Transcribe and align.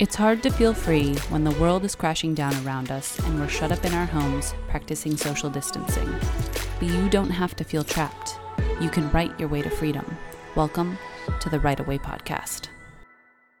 It's 0.00 0.16
hard 0.16 0.42
to 0.42 0.50
feel 0.50 0.74
free 0.74 1.14
when 1.28 1.44
the 1.44 1.52
world 1.52 1.84
is 1.84 1.94
crashing 1.94 2.34
down 2.34 2.52
around 2.66 2.90
us 2.90 3.16
and 3.20 3.38
we're 3.38 3.46
shut 3.46 3.70
up 3.70 3.84
in 3.84 3.94
our 3.94 4.06
homes 4.06 4.52
practicing 4.66 5.16
social 5.16 5.48
distancing. 5.48 6.12
But 6.80 6.88
you 6.88 7.08
don't 7.08 7.30
have 7.30 7.54
to 7.54 7.62
feel 7.62 7.84
trapped. 7.84 8.36
You 8.80 8.90
can 8.90 9.08
write 9.12 9.38
your 9.38 9.48
way 9.48 9.62
to 9.62 9.70
freedom. 9.70 10.04
Welcome 10.56 10.98
to 11.38 11.48
the 11.48 11.60
Write 11.60 11.78
Away 11.78 11.98
Podcast. 11.98 12.70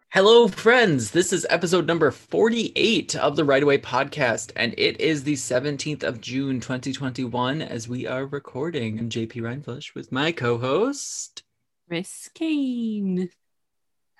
Hello, 0.08 0.48
friends. 0.48 1.12
This 1.12 1.32
is 1.32 1.46
episode 1.50 1.86
number 1.86 2.10
48 2.10 3.14
of 3.14 3.36
the 3.36 3.44
Write 3.44 3.62
Away 3.62 3.78
Podcast, 3.78 4.50
and 4.56 4.74
it 4.76 5.00
is 5.00 5.22
the 5.22 5.34
17th 5.34 6.02
of 6.02 6.20
June, 6.20 6.58
2021, 6.58 7.62
as 7.62 7.88
we 7.88 8.08
are 8.08 8.26
recording. 8.26 8.98
I'm 8.98 9.08
JP 9.08 9.34
Reinflush 9.34 9.94
with 9.94 10.10
my 10.10 10.32
co 10.32 10.58
host, 10.58 11.44
Chris 11.86 12.28
Kane. 12.34 13.30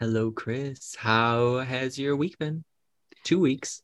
Hello, 0.00 0.32
Chris. 0.32 0.96
How 0.96 1.58
has 1.58 2.00
your 2.00 2.16
week 2.16 2.37
been? 2.37 2.64
Two 3.23 3.38
weeks. 3.38 3.80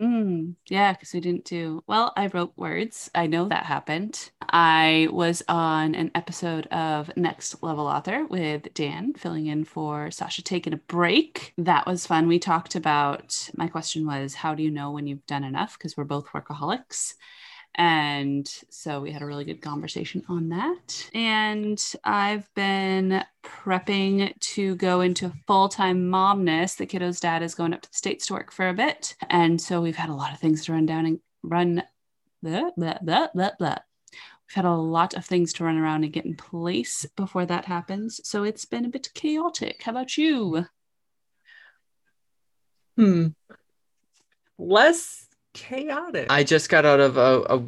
Mm, 0.00 0.56
yeah, 0.68 0.92
because 0.92 1.12
we 1.12 1.20
didn't 1.20 1.44
do 1.44 1.84
well. 1.86 2.12
I 2.16 2.26
wrote 2.26 2.52
words. 2.56 3.08
I 3.14 3.28
know 3.28 3.46
that 3.46 3.64
happened. 3.64 4.30
I 4.40 5.06
was 5.12 5.44
on 5.48 5.94
an 5.94 6.10
episode 6.16 6.66
of 6.66 7.16
Next 7.16 7.62
Level 7.62 7.86
Author 7.86 8.26
with 8.26 8.74
Dan, 8.74 9.14
filling 9.14 9.46
in 9.46 9.64
for 9.64 10.10
Sasha 10.10 10.42
taking 10.42 10.72
a 10.72 10.78
break. 10.78 11.52
That 11.58 11.86
was 11.86 12.04
fun. 12.04 12.26
We 12.26 12.40
talked 12.40 12.74
about 12.74 13.50
my 13.56 13.68
question 13.68 14.04
was, 14.04 14.34
How 14.34 14.56
do 14.56 14.64
you 14.64 14.70
know 14.70 14.90
when 14.90 15.06
you've 15.06 15.26
done 15.26 15.44
enough? 15.44 15.78
Because 15.78 15.96
we're 15.96 16.04
both 16.04 16.26
workaholics. 16.28 17.14
And 17.78 18.52
so 18.70 19.00
we 19.00 19.12
had 19.12 19.22
a 19.22 19.26
really 19.26 19.44
good 19.44 19.62
conversation 19.62 20.24
on 20.28 20.48
that. 20.48 21.08
And 21.14 21.82
I've 22.02 22.52
been 22.54 23.22
prepping 23.44 24.38
to 24.38 24.74
go 24.74 25.00
into 25.00 25.32
full 25.46 25.68
time 25.68 26.10
momness. 26.10 26.76
The 26.76 26.86
kiddo's 26.86 27.20
dad 27.20 27.42
is 27.42 27.54
going 27.54 27.72
up 27.72 27.82
to 27.82 27.90
the 27.90 27.96
States 27.96 28.26
to 28.26 28.34
work 28.34 28.50
for 28.50 28.68
a 28.68 28.74
bit. 28.74 29.14
And 29.30 29.60
so 29.60 29.80
we've 29.80 29.96
had 29.96 30.10
a 30.10 30.14
lot 30.14 30.32
of 30.32 30.40
things 30.40 30.64
to 30.64 30.72
run 30.72 30.86
down 30.86 31.06
and 31.06 31.20
run. 31.44 31.84
Blah, 32.42 32.70
blah, 32.76 32.98
blah, 33.02 33.28
blah, 33.32 33.50
blah. 33.58 33.78
We've 34.48 34.54
had 34.54 34.64
a 34.64 34.72
lot 34.72 35.14
of 35.14 35.24
things 35.24 35.52
to 35.54 35.64
run 35.64 35.76
around 35.76 36.02
and 36.02 36.12
get 36.12 36.24
in 36.24 36.34
place 36.36 37.06
before 37.16 37.46
that 37.46 37.64
happens. 37.64 38.20
So 38.24 38.42
it's 38.42 38.64
been 38.64 38.84
a 38.84 38.88
bit 38.88 39.12
chaotic. 39.14 39.82
How 39.82 39.92
about 39.92 40.16
you? 40.16 40.66
Hmm. 42.96 43.28
Less 44.58 45.27
chaotic. 45.58 46.26
I 46.30 46.44
just 46.44 46.68
got 46.68 46.84
out 46.84 47.00
of 47.00 47.16
a, 47.16 47.42
a 47.48 47.62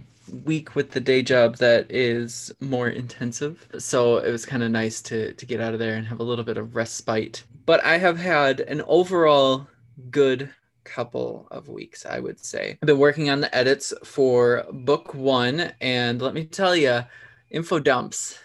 week 0.44 0.74
with 0.74 0.92
the 0.92 1.00
day 1.00 1.22
job 1.22 1.56
that 1.56 1.90
is 1.90 2.52
more 2.60 2.88
intensive. 2.88 3.66
So 3.78 4.18
it 4.18 4.30
was 4.30 4.46
kind 4.46 4.62
of 4.62 4.70
nice 4.70 5.02
to 5.02 5.32
to 5.32 5.46
get 5.46 5.60
out 5.60 5.74
of 5.74 5.80
there 5.80 5.96
and 5.96 6.06
have 6.06 6.20
a 6.20 6.24
little 6.24 6.44
bit 6.44 6.56
of 6.56 6.76
respite. 6.76 7.44
But 7.66 7.84
I 7.84 7.98
have 7.98 8.18
had 8.18 8.60
an 8.60 8.82
overall 8.86 9.66
good 10.10 10.50
couple 10.84 11.46
of 11.50 11.68
weeks, 11.68 12.06
I 12.06 12.20
would 12.20 12.42
say. 12.44 12.78
I've 12.82 12.86
been 12.86 12.98
working 12.98 13.30
on 13.30 13.40
the 13.40 13.54
edits 13.54 13.92
for 14.02 14.64
book 14.72 15.14
1 15.14 15.72
and 15.80 16.22
let 16.22 16.34
me 16.34 16.44
tell 16.44 16.74
you, 16.74 17.04
info 17.50 17.78
dumps 17.78 18.38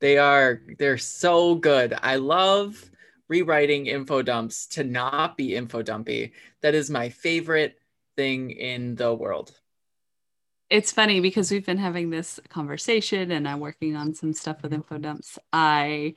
they 0.00 0.16
are 0.16 0.60
they're 0.78 0.98
so 0.98 1.54
good. 1.54 1.94
I 2.02 2.16
love 2.16 2.90
rewriting 3.28 3.86
info 3.86 4.22
dumps 4.22 4.66
to 4.68 4.82
not 4.82 5.36
be 5.36 5.54
info 5.54 5.82
dumpy. 5.82 6.32
That 6.62 6.74
is 6.74 6.90
my 6.90 7.10
favorite 7.10 7.78
thing 8.20 8.50
in 8.50 8.96
the 8.96 9.14
world. 9.14 9.50
It's 10.68 10.92
funny 10.92 11.20
because 11.20 11.50
we've 11.50 11.64
been 11.64 11.78
having 11.78 12.10
this 12.10 12.38
conversation 12.50 13.30
and 13.30 13.48
I'm 13.48 13.60
working 13.60 13.96
on 13.96 14.14
some 14.14 14.34
stuff 14.34 14.62
with 14.62 14.74
info 14.74 14.98
dumps. 14.98 15.38
I 15.54 16.14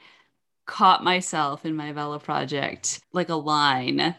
caught 0.66 1.02
myself 1.02 1.66
in 1.66 1.78
my 1.78 1.94
Vella 1.94 2.20
project 2.20 3.00
like 3.14 3.30
a 3.30 3.36
line. 3.36 4.16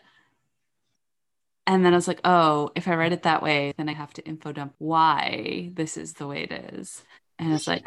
And 1.67 1.85
then 1.85 1.93
I 1.93 1.97
was 1.97 2.09
like, 2.09 2.23
oh, 2.25 2.71
if 2.75 2.89
I 2.89 2.95
write 2.95 3.13
it 3.13 3.25
that 3.25 3.43
way, 3.43 3.75
then 3.77 3.91
I 3.91 3.93
have 3.93 4.15
to 4.15 4.25
info 4.25 4.53
dump 4.53 4.75
why 4.79 5.71
this 5.75 5.99
is 5.99 6.15
the 6.15 6.27
way 6.27 6.45
it 6.45 6.53
is. 6.73 7.05
And 7.39 7.53
it's 7.53 7.67
like, 7.67 7.85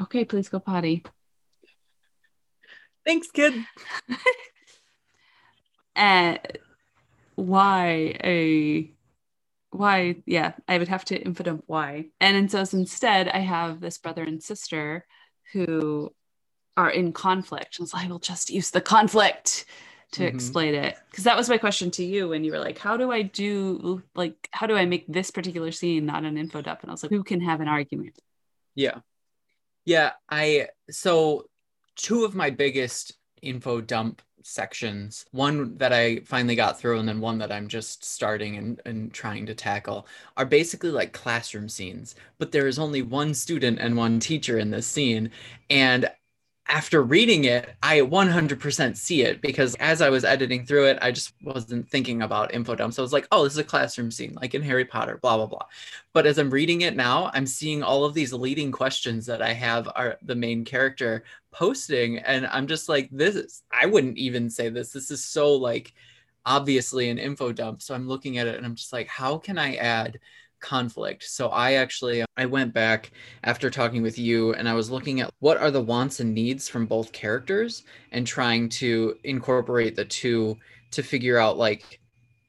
okay, 0.00 0.24
please 0.24 0.48
go 0.48 0.60
potty. 0.60 1.02
Thanks, 3.04 3.32
kid. 3.32 3.52
and 5.96 6.38
why 7.40 8.16
a 8.22 8.90
why 9.70 10.16
yeah 10.26 10.52
i 10.66 10.76
would 10.78 10.88
have 10.88 11.04
to 11.06 11.16
info 11.16 11.44
dump 11.44 11.64
why. 11.66 12.06
And, 12.20 12.36
and 12.36 12.50
so 12.50 12.58
instead 12.76 13.28
i 13.28 13.38
have 13.38 13.80
this 13.80 13.98
brother 13.98 14.22
and 14.22 14.42
sister 14.42 15.06
who 15.52 16.12
are 16.76 16.90
in 16.90 17.12
conflict. 17.12 17.78
And 17.78 17.88
so 17.88 17.98
i 17.98 18.06
will 18.06 18.18
just 18.18 18.50
use 18.50 18.70
the 18.70 18.80
conflict 18.80 19.64
to 20.12 20.22
mm-hmm. 20.22 20.34
explain 20.34 20.74
it. 20.74 20.96
Because 21.10 21.24
that 21.24 21.36
was 21.36 21.48
my 21.48 21.58
question 21.58 21.90
to 21.92 22.04
you 22.04 22.28
when 22.28 22.44
you 22.44 22.52
were 22.52 22.58
like 22.58 22.78
how 22.78 22.96
do 22.96 23.10
i 23.10 23.22
do 23.22 24.02
like 24.14 24.48
how 24.50 24.66
do 24.66 24.76
i 24.76 24.84
make 24.84 25.06
this 25.06 25.30
particular 25.30 25.72
scene 25.72 26.06
not 26.06 26.24
an 26.24 26.36
info 26.36 26.62
dump? 26.62 26.82
And 26.82 26.90
i 26.90 26.92
was 26.92 27.02
like 27.02 27.12
who 27.12 27.24
can 27.24 27.40
have 27.40 27.60
an 27.60 27.68
argument? 27.68 28.18
Yeah. 28.74 28.98
Yeah 29.84 30.12
i 30.28 30.68
so 30.90 31.46
two 31.96 32.24
of 32.24 32.34
my 32.34 32.50
biggest 32.50 33.14
info 33.40 33.80
dump 33.80 34.22
sections. 34.42 35.26
One 35.32 35.76
that 35.78 35.92
i 35.92 36.20
finally 36.20 36.54
got 36.54 36.78
through 36.78 36.98
and 36.98 37.08
then 37.08 37.20
one 37.20 37.38
that 37.38 37.52
i'm 37.52 37.68
just 37.68 38.04
starting 38.04 38.56
and, 38.56 38.80
and 38.84 39.12
trying 39.12 39.46
to 39.46 39.54
tackle 39.54 40.06
are 40.36 40.44
basically 40.44 40.90
like 40.90 41.12
classroom 41.12 41.68
scenes 41.68 42.14
but 42.38 42.52
there 42.52 42.66
is 42.66 42.78
only 42.78 43.02
one 43.02 43.34
student 43.34 43.78
and 43.78 43.96
one 43.96 44.20
teacher 44.20 44.58
in 44.58 44.70
this 44.70 44.86
scene 44.86 45.30
and 45.68 46.10
after 46.70 47.02
reading 47.02 47.44
it, 47.44 47.74
I 47.82 47.98
100% 47.98 48.96
see 48.96 49.22
it 49.22 49.40
because 49.42 49.74
as 49.74 50.00
I 50.00 50.08
was 50.08 50.24
editing 50.24 50.64
through 50.64 50.86
it, 50.86 50.98
I 51.02 51.10
just 51.10 51.34
wasn't 51.42 51.88
thinking 51.88 52.22
about 52.22 52.54
info 52.54 52.76
dump. 52.76 52.94
So 52.94 53.02
I 53.02 53.04
was 53.04 53.12
like, 53.12 53.26
oh, 53.32 53.42
this 53.42 53.54
is 53.54 53.58
a 53.58 53.64
classroom 53.64 54.12
scene, 54.12 54.38
like 54.40 54.54
in 54.54 54.62
Harry 54.62 54.84
Potter, 54.84 55.18
blah, 55.20 55.36
blah, 55.36 55.46
blah. 55.46 55.66
But 56.12 56.26
as 56.26 56.38
I'm 56.38 56.48
reading 56.48 56.82
it 56.82 56.94
now, 56.94 57.28
I'm 57.34 57.44
seeing 57.44 57.82
all 57.82 58.04
of 58.04 58.14
these 58.14 58.32
leading 58.32 58.70
questions 58.70 59.26
that 59.26 59.42
I 59.42 59.52
have 59.52 59.88
are 59.96 60.16
the 60.22 60.36
main 60.36 60.64
character 60.64 61.24
posting. 61.50 62.18
And 62.18 62.46
I'm 62.46 62.68
just 62.68 62.88
like, 62.88 63.08
this 63.10 63.34
is, 63.34 63.62
I 63.72 63.86
wouldn't 63.86 64.16
even 64.16 64.48
say 64.48 64.68
this. 64.68 64.92
This 64.92 65.10
is 65.10 65.24
so 65.24 65.54
like 65.56 65.92
obviously 66.46 67.10
an 67.10 67.18
info 67.18 67.50
dump. 67.50 67.82
So 67.82 67.96
I'm 67.96 68.06
looking 68.06 68.38
at 68.38 68.46
it 68.46 68.56
and 68.56 68.64
I'm 68.64 68.76
just 68.76 68.92
like, 68.92 69.08
how 69.08 69.38
can 69.38 69.58
I 69.58 69.74
add 69.74 70.20
conflict. 70.60 71.24
So 71.24 71.48
I 71.48 71.74
actually 71.74 72.24
I 72.36 72.46
went 72.46 72.72
back 72.72 73.10
after 73.44 73.70
talking 73.70 74.02
with 74.02 74.18
you 74.18 74.54
and 74.54 74.68
I 74.68 74.74
was 74.74 74.90
looking 74.90 75.20
at 75.20 75.30
what 75.40 75.56
are 75.56 75.70
the 75.70 75.80
wants 75.80 76.20
and 76.20 76.34
needs 76.34 76.68
from 76.68 76.86
both 76.86 77.12
characters 77.12 77.84
and 78.12 78.26
trying 78.26 78.68
to 78.70 79.16
incorporate 79.24 79.96
the 79.96 80.04
two 80.04 80.56
to 80.92 81.02
figure 81.02 81.38
out 81.38 81.58
like 81.58 82.00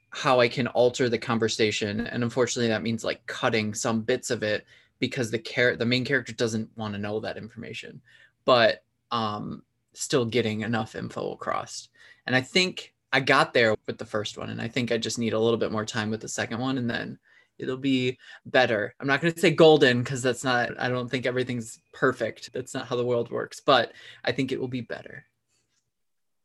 how 0.09 0.39
I 0.39 0.47
can 0.49 0.67
alter 0.67 1.07
the 1.09 1.17
conversation. 1.17 2.07
And 2.07 2.23
unfortunately 2.23 2.69
that 2.69 2.83
means 2.83 3.03
like 3.03 3.25
cutting 3.27 3.73
some 3.73 4.01
bits 4.01 4.29
of 4.29 4.43
it 4.43 4.65
because 4.99 5.31
the 5.31 5.39
char- 5.39 5.77
the 5.77 5.85
main 5.85 6.05
character 6.05 6.33
doesn't 6.33 6.69
want 6.75 6.93
to 6.93 6.99
know 6.99 7.19
that 7.21 7.37
information. 7.37 8.01
But 8.45 8.83
um 9.11 9.63
still 9.93 10.25
getting 10.25 10.61
enough 10.61 10.95
info 10.95 11.33
across. 11.33 11.89
And 12.25 12.35
I 12.35 12.41
think 12.41 12.93
I 13.13 13.19
got 13.19 13.53
there 13.53 13.75
with 13.87 13.97
the 13.97 14.05
first 14.05 14.37
one 14.37 14.49
and 14.49 14.61
I 14.61 14.67
think 14.67 14.91
I 14.91 14.97
just 14.97 15.19
need 15.19 15.33
a 15.33 15.39
little 15.39 15.57
bit 15.57 15.71
more 15.71 15.85
time 15.85 16.09
with 16.09 16.21
the 16.21 16.29
second 16.29 16.59
one 16.59 16.77
and 16.77 16.89
then 16.89 17.19
it'll 17.57 17.77
be 17.77 18.17
better. 18.45 18.93
I'm 18.99 19.07
not 19.07 19.21
going 19.21 19.33
to 19.33 19.39
say 19.39 19.51
golden 19.51 20.01
because 20.01 20.21
that's 20.21 20.43
not, 20.43 20.79
I 20.79 20.89
don't 20.89 21.09
think 21.09 21.25
everything's 21.25 21.79
perfect. 21.93 22.51
That's 22.53 22.73
not 22.73 22.87
how 22.87 22.95
the 22.95 23.05
world 23.05 23.31
works, 23.31 23.59
but 23.59 23.91
I 24.23 24.31
think 24.31 24.51
it 24.51 24.59
will 24.59 24.67
be 24.67 24.81
better. 24.81 25.25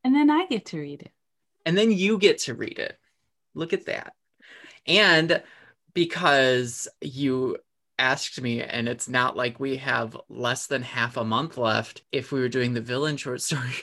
And 0.04 0.14
then 0.14 0.30
I 0.30 0.46
get 0.46 0.66
to 0.66 0.78
read 0.78 1.02
it. 1.02 1.12
And 1.64 1.76
then 1.76 1.90
you 1.90 2.18
get 2.18 2.38
to 2.40 2.54
read 2.54 2.78
it. 2.78 2.96
Look 3.54 3.72
at 3.72 3.86
that. 3.86 4.12
And 4.86 5.42
because 5.94 6.86
you 7.00 7.56
asked 7.98 8.40
me, 8.40 8.62
and 8.62 8.88
it's 8.88 9.08
not 9.08 9.36
like 9.36 9.58
we 9.58 9.78
have 9.78 10.16
less 10.28 10.66
than 10.66 10.82
half 10.82 11.16
a 11.16 11.24
month 11.24 11.56
left 11.56 12.02
if 12.12 12.30
we 12.30 12.40
were 12.40 12.48
doing 12.48 12.74
the 12.74 12.80
villain 12.80 13.16
short 13.16 13.40
story, 13.40 13.74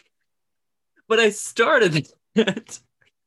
but 1.07 1.19
I 1.19 1.31
started 1.31 2.07
it 2.35 2.79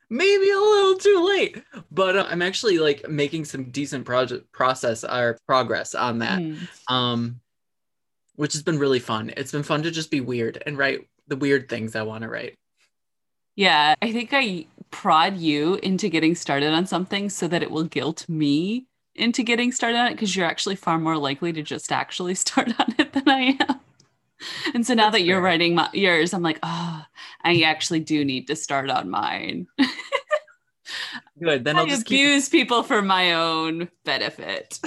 maybe 0.09 0.51
a 0.51 0.59
little 0.59 0.97
too 0.97 1.25
late. 1.27 1.63
But 1.91 2.17
uh, 2.17 2.27
i'm 2.29 2.43
actually 2.43 2.79
like 2.79 3.09
making 3.09 3.45
some 3.45 3.71
decent 3.71 4.05
project 4.05 4.51
process 4.53 5.05
or 5.05 5.39
progress 5.47 5.95
on 5.95 6.19
that. 6.21 6.41
Mm. 6.41 6.69
um 6.89 7.41
which 8.37 8.53
has 8.53 8.63
been 8.63 8.79
really 8.79 8.99
fun. 8.99 9.33
It's 9.35 9.53
been 9.53 9.63
fun 9.63 9.83
to 9.85 9.91
just 9.91 10.11
be 10.11 10.21
weird 10.21 10.63
and 10.67 10.77
write 10.77 11.09
the 11.27 11.37
weird 11.37 11.69
things 11.69 11.97
i 11.97 12.03
want 12.03 12.23
to 12.23 12.29
write. 12.29 12.55
Yeah 13.55 13.95
i 14.03 14.13
think 14.13 14.31
i 14.33 14.67
prod 14.91 15.37
you 15.37 15.75
into 15.77 16.09
getting 16.09 16.35
started 16.35 16.73
on 16.73 16.87
something 16.87 17.29
so 17.29 17.49
that 17.49 17.63
it 17.63 17.71
will 17.71 17.85
guilt 17.85 18.29
me 18.29 18.87
into 19.15 19.43
getting 19.43 19.73
started 19.73 19.97
on 19.97 20.07
it 20.07 20.13
because 20.13 20.37
you're 20.37 20.47
actually 20.47 20.77
far 20.77 20.99
more 20.99 21.17
likely 21.17 21.53
to 21.53 21.63
just 21.63 21.91
actually 21.91 22.35
start 22.45 22.69
on 22.79 22.95
it 22.99 23.13
than 23.13 23.29
i 23.29 23.57
am 23.69 23.81
and 24.75 24.87
so 24.87 24.95
now 24.95 25.05
That's 25.05 25.21
that 25.21 25.25
you're 25.25 25.37
fair. 25.37 25.45
writing 25.45 25.75
my, 25.75 25.89
yours, 25.93 26.35
I'm 26.35 26.43
like, 26.43 26.59
oh, 26.63 27.03
I 27.43 27.63
actually 27.63 28.01
do 28.01 28.25
need 28.25 28.47
to 28.49 28.57
start 28.57 28.91
on 28.91 29.11
mine. 29.11 29.67
Good. 31.43 31.65
Then 31.65 31.77
I 31.77 31.81
I'll 31.81 31.87
just 31.87 32.03
abuse 32.03 32.49
keep... 32.49 32.61
people 32.63 32.83
for 32.83 33.03
my 33.03 33.35
own 33.35 33.89
benefit. 34.05 34.81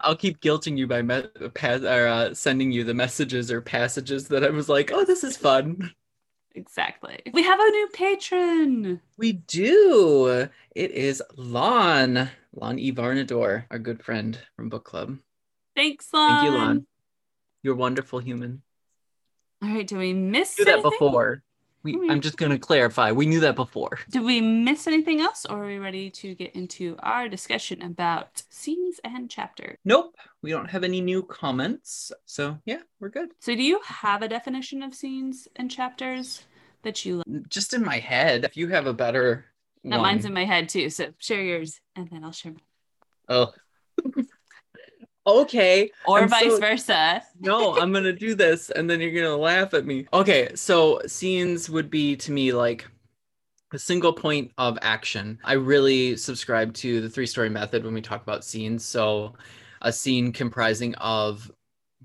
I'll 0.00 0.16
keep 0.16 0.40
guilting 0.40 0.78
you 0.78 0.86
by 0.86 1.02
me- 1.02 1.24
or, 1.40 2.06
uh, 2.06 2.34
sending 2.34 2.70
you 2.70 2.84
the 2.84 2.94
messages 2.94 3.50
or 3.50 3.60
passages 3.60 4.28
that 4.28 4.44
I 4.44 4.50
was 4.50 4.68
like, 4.68 4.90
oh, 4.92 5.04
this 5.04 5.24
is 5.24 5.36
fun. 5.36 5.92
Exactly. 6.54 7.20
We 7.32 7.42
have 7.42 7.60
a 7.60 7.70
new 7.70 7.88
patron. 7.92 9.00
We 9.16 9.32
do. 9.32 10.48
It 10.74 10.90
is 10.90 11.22
Lon. 11.36 12.30
Lon 12.52 12.78
Ivarnador, 12.78 13.64
our 13.70 13.78
good 13.78 14.02
friend 14.02 14.38
from 14.56 14.68
book 14.68 14.84
club. 14.84 15.18
Thanks, 15.76 16.08
Lon. 16.12 16.30
Thank 16.30 16.44
you, 16.44 16.58
Lon. 16.58 16.86
You're 17.62 17.74
wonderful 17.74 18.18
human. 18.18 18.62
All 19.62 19.68
right, 19.70 19.86
do 19.86 19.98
we 19.98 20.12
miss 20.12 20.58
knew 20.58 20.64
that 20.66 20.82
before. 20.82 21.42
We, 21.82 21.96
We- 21.96 22.10
I'm 22.10 22.20
just 22.20 22.36
going 22.36 22.52
to 22.52 22.58
clarify. 22.58 23.12
We 23.12 23.26
knew 23.26 23.40
that 23.40 23.56
before. 23.56 23.98
Did 24.10 24.22
we 24.24 24.40
miss 24.40 24.86
anything 24.86 25.20
else, 25.20 25.46
or 25.48 25.64
are 25.64 25.66
we 25.66 25.78
ready 25.78 26.10
to 26.10 26.34
get 26.34 26.54
into 26.54 26.96
our 27.00 27.28
discussion 27.28 27.82
about 27.82 28.42
scenes 28.50 29.00
and 29.04 29.30
chapter? 29.30 29.76
Nope. 29.84 30.16
We 30.42 30.50
don't 30.50 30.68
have 30.70 30.84
any 30.84 31.00
new 31.00 31.22
comments. 31.22 32.12
So, 32.24 32.58
yeah, 32.64 32.80
we're 33.00 33.08
good. 33.10 33.30
So, 33.40 33.54
do 33.54 33.62
you 33.62 33.80
have 33.84 34.22
a 34.22 34.28
definition 34.28 34.82
of 34.82 34.94
scenes 34.94 35.48
and 35.56 35.70
chapters 35.70 36.42
that 36.82 37.04
you 37.04 37.18
like? 37.18 37.26
Mm, 37.26 37.48
just 37.48 37.74
in 37.74 37.84
my 37.84 37.98
head. 37.98 38.44
If 38.44 38.56
you 38.56 38.68
have 38.68 38.86
a 38.86 38.92
better 38.94 39.46
Now, 39.82 40.02
mine's 40.02 40.24
in 40.24 40.34
my 40.34 40.44
head 40.44 40.68
too. 40.68 40.90
So, 40.90 41.12
share 41.18 41.42
yours, 41.42 41.80
and 41.96 42.08
then 42.10 42.22
I'll 42.24 42.32
share 42.32 42.52
mine. 42.52 42.62
Oh. 43.28 43.52
okay. 45.28 45.90
Or 46.06 46.20
I'm 46.20 46.28
vice 46.28 46.54
so- 46.54 46.60
versa. 46.60 47.22
no, 47.40 47.76
I'm 47.78 47.92
gonna 47.92 48.12
do 48.12 48.34
this, 48.34 48.70
and 48.70 48.88
then 48.88 49.00
you're 49.00 49.12
gonna 49.12 49.36
laugh 49.36 49.74
at 49.74 49.86
me. 49.86 50.06
Okay, 50.12 50.50
so 50.54 51.00
scenes 51.06 51.68
would 51.70 51.90
be 51.90 52.16
to 52.16 52.32
me 52.32 52.52
like 52.52 52.86
a 53.72 53.78
single 53.78 54.12
point 54.12 54.50
of 54.58 54.78
action. 54.82 55.38
I 55.44 55.54
really 55.54 56.16
subscribe 56.16 56.72
to 56.74 57.00
the 57.00 57.10
three 57.10 57.26
story 57.26 57.50
method 57.50 57.84
when 57.84 57.94
we 57.94 58.00
talk 58.00 58.22
about 58.22 58.44
scenes. 58.44 58.84
So, 58.84 59.34
a 59.82 59.92
scene 59.92 60.32
comprising 60.32 60.94
of 60.96 61.50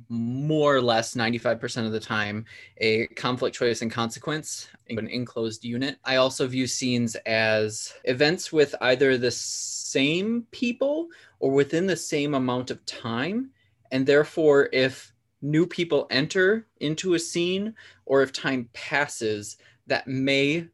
more 0.10 0.76
or 0.76 0.82
less 0.82 1.16
95% 1.16 1.86
of 1.86 1.92
the 1.92 2.00
time 2.00 2.46
a 2.78 3.08
conflict 3.08 3.56
choice 3.56 3.82
and 3.82 3.92
consequence 3.92 4.68
an 4.90 5.08
enclosed 5.08 5.64
unit 5.64 5.98
i 6.06 6.18
also 6.18 6.48
view 6.48 6.68
scenes 6.68 7.16
as 7.26 7.94
events 8.06 8.52
with 8.52 8.76
either 8.82 9.18
the 9.18 9.32
same 9.32 10.46
people 10.52 11.08
or 11.40 11.52
within 11.52 11.88
the 11.88 11.96
same 11.96 12.34
amount 12.34 12.72
of 12.72 12.86
time 12.86 13.50
and 13.92 14.06
therefore 14.06 14.70
if 14.74 15.14
new 15.42 15.66
people 15.66 16.08
enter 16.10 16.68
into 16.80 17.14
a 17.14 17.20
scene 17.20 17.74
or 18.06 18.22
if 18.22 18.32
time 18.32 18.70
passes 18.74 19.58
that 19.88 20.08
may 20.08 20.68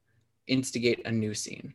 instigate 0.48 1.06
a 1.06 1.12
new 1.12 1.34
scene 1.34 1.74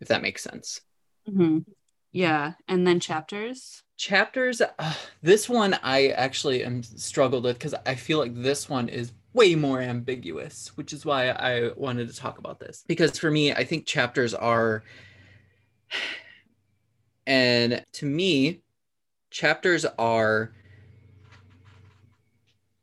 if 0.00 0.08
that 0.08 0.22
makes 0.22 0.42
sense 0.42 0.80
Mhm. 1.28 1.64
Yeah, 2.12 2.54
and 2.68 2.86
then 2.86 3.00
chapters. 3.00 3.82
Chapters 3.96 4.60
uh, 4.60 4.94
this 5.22 5.48
one 5.48 5.74
i 5.82 6.08
actually 6.08 6.62
am 6.62 6.82
struggled 6.82 7.44
with 7.44 7.58
because 7.58 7.74
i 7.86 7.94
feel 7.94 8.18
like 8.18 8.34
this 8.34 8.68
one 8.68 8.88
is 8.88 9.12
way 9.32 9.54
more 9.54 9.80
ambiguous 9.80 10.76
which 10.76 10.92
is 10.92 11.04
why 11.06 11.30
i 11.30 11.70
wanted 11.76 12.08
to 12.08 12.14
talk 12.16 12.38
about 12.38 12.58
this. 12.58 12.84
Because 12.86 13.18
for 13.18 13.30
me 13.30 13.52
i 13.52 13.64
think 13.64 13.86
chapters 13.86 14.34
are 14.34 14.82
and 17.26 17.84
to 17.92 18.06
me 18.06 18.60
chapters 19.30 19.84
are 19.98 20.52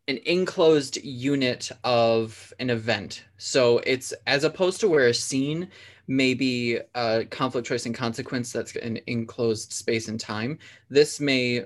an 0.07 0.19
enclosed 0.25 0.98
unit 1.04 1.71
of 1.83 2.54
an 2.59 2.69
event. 2.69 3.24
So 3.38 3.80
it's 3.80 4.13
as 4.27 4.44
opposed 4.44 4.81
to 4.81 4.89
where 4.89 5.07
a 5.07 5.13
scene 5.13 5.69
may 6.08 6.34
be 6.34 6.80
a 6.96 7.26
conflict 7.26 7.68
choice 7.68 7.86
and 7.86 7.96
consequence 7.96 8.52
that's 8.52 8.76
an 8.78 9.00
enclosed 9.08 9.72
space 9.72 10.08
and 10.08 10.20
time 10.20 10.58
this 10.90 11.20
may 11.20 11.66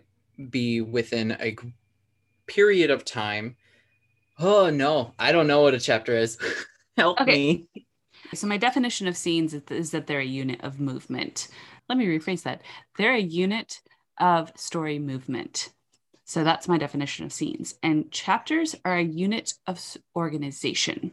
be 0.50 0.82
within 0.82 1.36
a 1.40 1.56
period 2.46 2.92
of 2.92 3.04
time 3.04 3.56
oh 4.40 4.70
no 4.70 5.14
i 5.18 5.32
don't 5.32 5.48
know 5.48 5.62
what 5.62 5.74
a 5.74 5.80
chapter 5.80 6.16
is 6.16 6.38
help 6.98 7.20
Okay. 7.22 7.34
me 7.34 7.70
So 8.36 8.48
my 8.48 8.58
definition 8.58 9.08
of 9.08 9.18
scenes 9.18 9.54
is 9.54 9.92
that 9.92 10.08
they're 10.08 10.20
a 10.20 10.26
unit 10.26 10.62
of 10.64 10.80
movement. 10.80 11.48
Let 11.88 11.98
me 11.98 12.06
rephrase 12.06 12.44
that. 12.44 12.62
They're 12.98 13.14
a 13.14 13.20
unit 13.22 13.80
of 14.20 14.52
story 14.56 15.00
movement. 15.00 15.70
So 16.26 16.44
that's 16.44 16.68
my 16.68 16.78
definition 16.78 17.26
of 17.26 17.32
scenes. 17.32 17.76
And 17.82 18.12
chapters 18.12 18.76
are 18.84 18.98
a 18.98 19.04
unit 19.04 19.54
of 19.66 19.80
organization. 20.16 21.12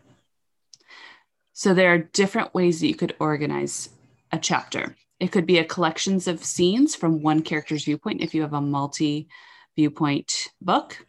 So 1.55 1.73
there 1.73 1.95
are 1.95 1.99
different 1.99 2.53
ways 2.53 2.81
that 2.81 2.89
you 2.89 2.97
could 2.97 3.15
organize 3.21 3.89
a 4.33 4.39
chapter. 4.39 4.97
It 5.21 5.31
could 5.31 5.47
be 5.47 5.59
a 5.59 5.65
collections 5.65 6.27
of 6.27 6.45
scenes 6.45 6.97
from 6.97 7.23
one 7.23 7.43
character's 7.43 7.85
viewpoint 7.85 8.21
if 8.21 8.35
you 8.35 8.43
have 8.43 8.53
a 8.53 8.61
multi 8.61 9.29
viewpoint 9.77 10.49
book. 10.61 11.07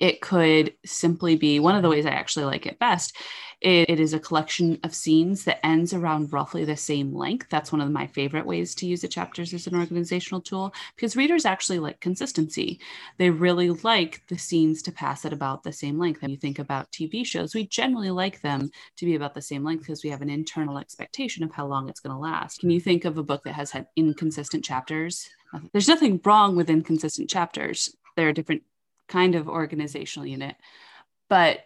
It 0.00 0.20
could 0.20 0.74
simply 0.84 1.36
be 1.36 1.60
one 1.60 1.74
of 1.74 1.82
the 1.82 1.88
ways 1.88 2.06
I 2.06 2.10
actually 2.10 2.44
like 2.44 2.66
it 2.66 2.78
best 2.78 3.16
it, 3.60 3.90
it 3.90 4.00
is 4.00 4.14
a 4.14 4.20
collection 4.20 4.78
of 4.84 4.94
scenes 4.94 5.44
that 5.44 5.64
ends 5.66 5.92
around 5.92 6.32
roughly 6.32 6.64
the 6.64 6.76
same 6.76 7.12
length. 7.12 7.48
That's 7.50 7.72
one 7.72 7.80
of 7.80 7.90
my 7.90 8.06
favorite 8.06 8.46
ways 8.46 8.74
to 8.76 8.86
use 8.86 9.00
the 9.00 9.08
chapters 9.08 9.52
as 9.52 9.66
an 9.66 9.74
organizational 9.74 10.40
tool 10.40 10.72
because 10.94 11.16
readers 11.16 11.44
actually 11.44 11.80
like 11.80 12.00
consistency. 12.00 12.80
They 13.16 13.30
really 13.30 13.70
like 13.70 14.22
the 14.28 14.38
scenes 14.38 14.82
to 14.82 14.92
pass 14.92 15.24
at 15.24 15.32
about 15.32 15.62
the 15.62 15.72
same 15.72 15.98
length. 15.98 16.22
And 16.22 16.30
you 16.30 16.38
think 16.38 16.58
about 16.58 16.90
TV 16.92 17.26
shows, 17.26 17.54
we 17.54 17.66
generally 17.66 18.10
like 18.10 18.40
them 18.42 18.70
to 18.96 19.04
be 19.04 19.16
about 19.16 19.34
the 19.34 19.42
same 19.42 19.64
length 19.64 19.80
because 19.80 20.04
we 20.04 20.10
have 20.10 20.22
an 20.22 20.30
internal 20.30 20.78
expectation 20.78 21.42
of 21.42 21.52
how 21.52 21.66
long 21.66 21.88
it's 21.88 22.00
going 22.00 22.14
to 22.14 22.20
last. 22.20 22.60
Can 22.60 22.70
you 22.70 22.80
think 22.80 23.04
of 23.04 23.18
a 23.18 23.22
book 23.22 23.42
that 23.44 23.54
has 23.54 23.70
had 23.72 23.88
inconsistent 23.96 24.64
chapters? 24.64 25.28
There's 25.72 25.88
nothing 25.88 26.20
wrong 26.24 26.54
with 26.54 26.70
inconsistent 26.70 27.28
chapters. 27.28 27.94
There 28.16 28.28
are 28.28 28.32
different 28.32 28.62
kind 29.08 29.34
of 29.34 29.48
organizational 29.48 30.26
unit. 30.26 30.56
But 31.28 31.60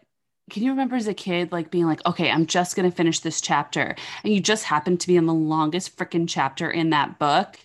can 0.51 0.63
you 0.63 0.71
remember 0.71 0.97
as 0.97 1.07
a 1.07 1.15
kid 1.15 1.53
like 1.53 1.71
being 1.71 1.87
like 1.87 2.05
okay 2.05 2.31
i'm 2.31 2.47
just 2.47 2.75
going 2.75 2.89
to 2.89 2.95
finish 2.95 3.21
this 3.21 3.41
chapter 3.41 3.95
and 4.25 4.35
you 4.35 4.41
just 4.41 4.65
happen 4.65 4.99
to 4.99 5.07
be 5.07 5.17
in 5.17 5.27
the 5.27 5.33
longest 5.33 5.97
freaking 5.97 6.29
chapter 6.29 6.69
in 6.69 6.91
that 6.91 7.19
book 7.19 7.57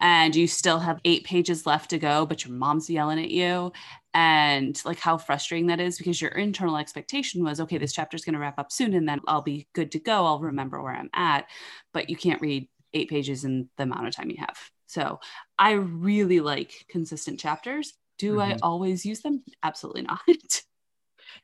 and 0.00 0.34
you 0.34 0.46
still 0.46 0.78
have 0.78 1.00
eight 1.04 1.24
pages 1.24 1.66
left 1.66 1.90
to 1.90 1.98
go 1.98 2.26
but 2.26 2.44
your 2.44 2.54
mom's 2.54 2.90
yelling 2.90 3.20
at 3.20 3.30
you? 3.30 3.72
And 4.14 4.78
like 4.84 4.98
how 4.98 5.16
frustrating 5.16 5.68
that 5.68 5.80
is 5.80 5.96
because 5.96 6.20
your 6.20 6.32
internal 6.32 6.76
expectation 6.76 7.44
was 7.44 7.60
okay 7.60 7.78
this 7.78 7.92
chapter 7.92 8.16
is 8.16 8.24
going 8.24 8.34
to 8.34 8.40
wrap 8.40 8.58
up 8.58 8.72
soon 8.72 8.92
and 8.94 9.08
then 9.08 9.20
i'll 9.26 9.42
be 9.42 9.68
good 9.72 9.92
to 9.92 9.98
go. 9.98 10.26
I'll 10.26 10.40
remember 10.40 10.82
where 10.82 10.94
i'm 10.94 11.10
at 11.14 11.46
but 11.94 12.10
you 12.10 12.16
can't 12.16 12.42
read 12.42 12.68
eight 12.92 13.08
pages 13.08 13.44
in 13.44 13.70
the 13.76 13.84
amount 13.84 14.06
of 14.06 14.14
time 14.14 14.30
you 14.30 14.36
have. 14.38 14.58
So 14.86 15.20
i 15.58 15.72
really 15.72 16.40
like 16.40 16.86
consistent 16.88 17.38
chapters 17.38 17.94
do 18.22 18.40
i 18.40 18.52
Mhm. 18.52 18.58
always 18.62 19.04
use 19.04 19.20
them 19.20 19.42
absolutely 19.62 20.02
not 20.02 20.20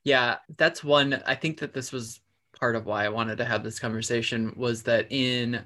Yeah, 0.04 0.36
that's 0.56 0.82
one. 0.84 1.22
I 1.26 1.34
think 1.34 1.58
that 1.60 1.74
this 1.74 1.92
was 1.92 2.20
part 2.58 2.76
of 2.76 2.86
why 2.86 3.04
I 3.04 3.08
wanted 3.10 3.38
to 3.38 3.44
have 3.44 3.62
this 3.62 3.78
conversation 3.78 4.52
was 4.56 4.82
that 4.84 5.06
in 5.10 5.64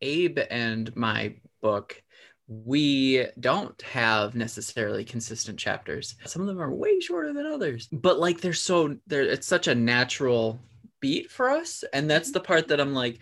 Abe 0.00 0.38
and 0.50 0.94
my 0.96 1.34
book, 1.60 2.02
we 2.46 3.26
don't 3.38 3.80
have 3.82 4.34
necessarily 4.34 5.04
consistent 5.04 5.58
chapters. 5.58 6.16
Some 6.26 6.42
of 6.42 6.48
them 6.48 6.60
are 6.60 6.74
way 6.74 6.98
shorter 7.00 7.32
than 7.32 7.46
others, 7.46 7.88
but 7.92 8.18
like 8.18 8.40
they're 8.40 8.52
so 8.52 8.96
they're 9.06 9.22
it's 9.22 9.46
such 9.46 9.68
a 9.68 9.74
natural 9.74 10.58
beat 11.00 11.30
for 11.30 11.50
us, 11.50 11.84
and 11.92 12.10
that's 12.10 12.32
the 12.32 12.40
part 12.40 12.68
that 12.68 12.80
I'm 12.80 12.94
like 12.94 13.18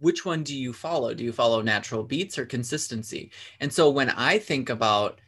which 0.00 0.24
one 0.24 0.42
do 0.44 0.56
you 0.56 0.72
follow? 0.72 1.12
Do 1.12 1.24
you 1.24 1.32
follow 1.32 1.60
natural 1.60 2.04
beats 2.04 2.38
or 2.38 2.46
consistency? 2.46 3.32
And 3.60 3.72
so 3.72 3.90
when 3.90 4.10
I 4.10 4.38
think 4.38 4.70
about 4.70 5.20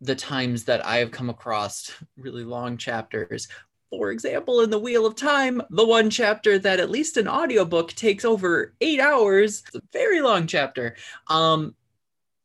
the 0.00 0.14
times 0.14 0.64
that 0.64 0.84
I 0.84 0.98
have 0.98 1.10
come 1.10 1.30
across 1.30 1.92
really 2.16 2.44
long 2.44 2.76
chapters. 2.76 3.48
For 3.90 4.12
example, 4.12 4.60
in 4.60 4.70
The 4.70 4.78
Wheel 4.78 5.04
of 5.04 5.16
Time, 5.16 5.60
the 5.70 5.84
one 5.84 6.10
chapter 6.10 6.58
that 6.60 6.78
at 6.78 6.90
least 6.90 7.16
an 7.16 7.26
audiobook 7.26 7.92
takes 7.92 8.24
over 8.24 8.72
eight 8.80 9.00
hours, 9.00 9.64
it's 9.66 9.74
a 9.74 9.82
very 9.92 10.20
long 10.20 10.46
chapter. 10.46 10.94
Um, 11.26 11.74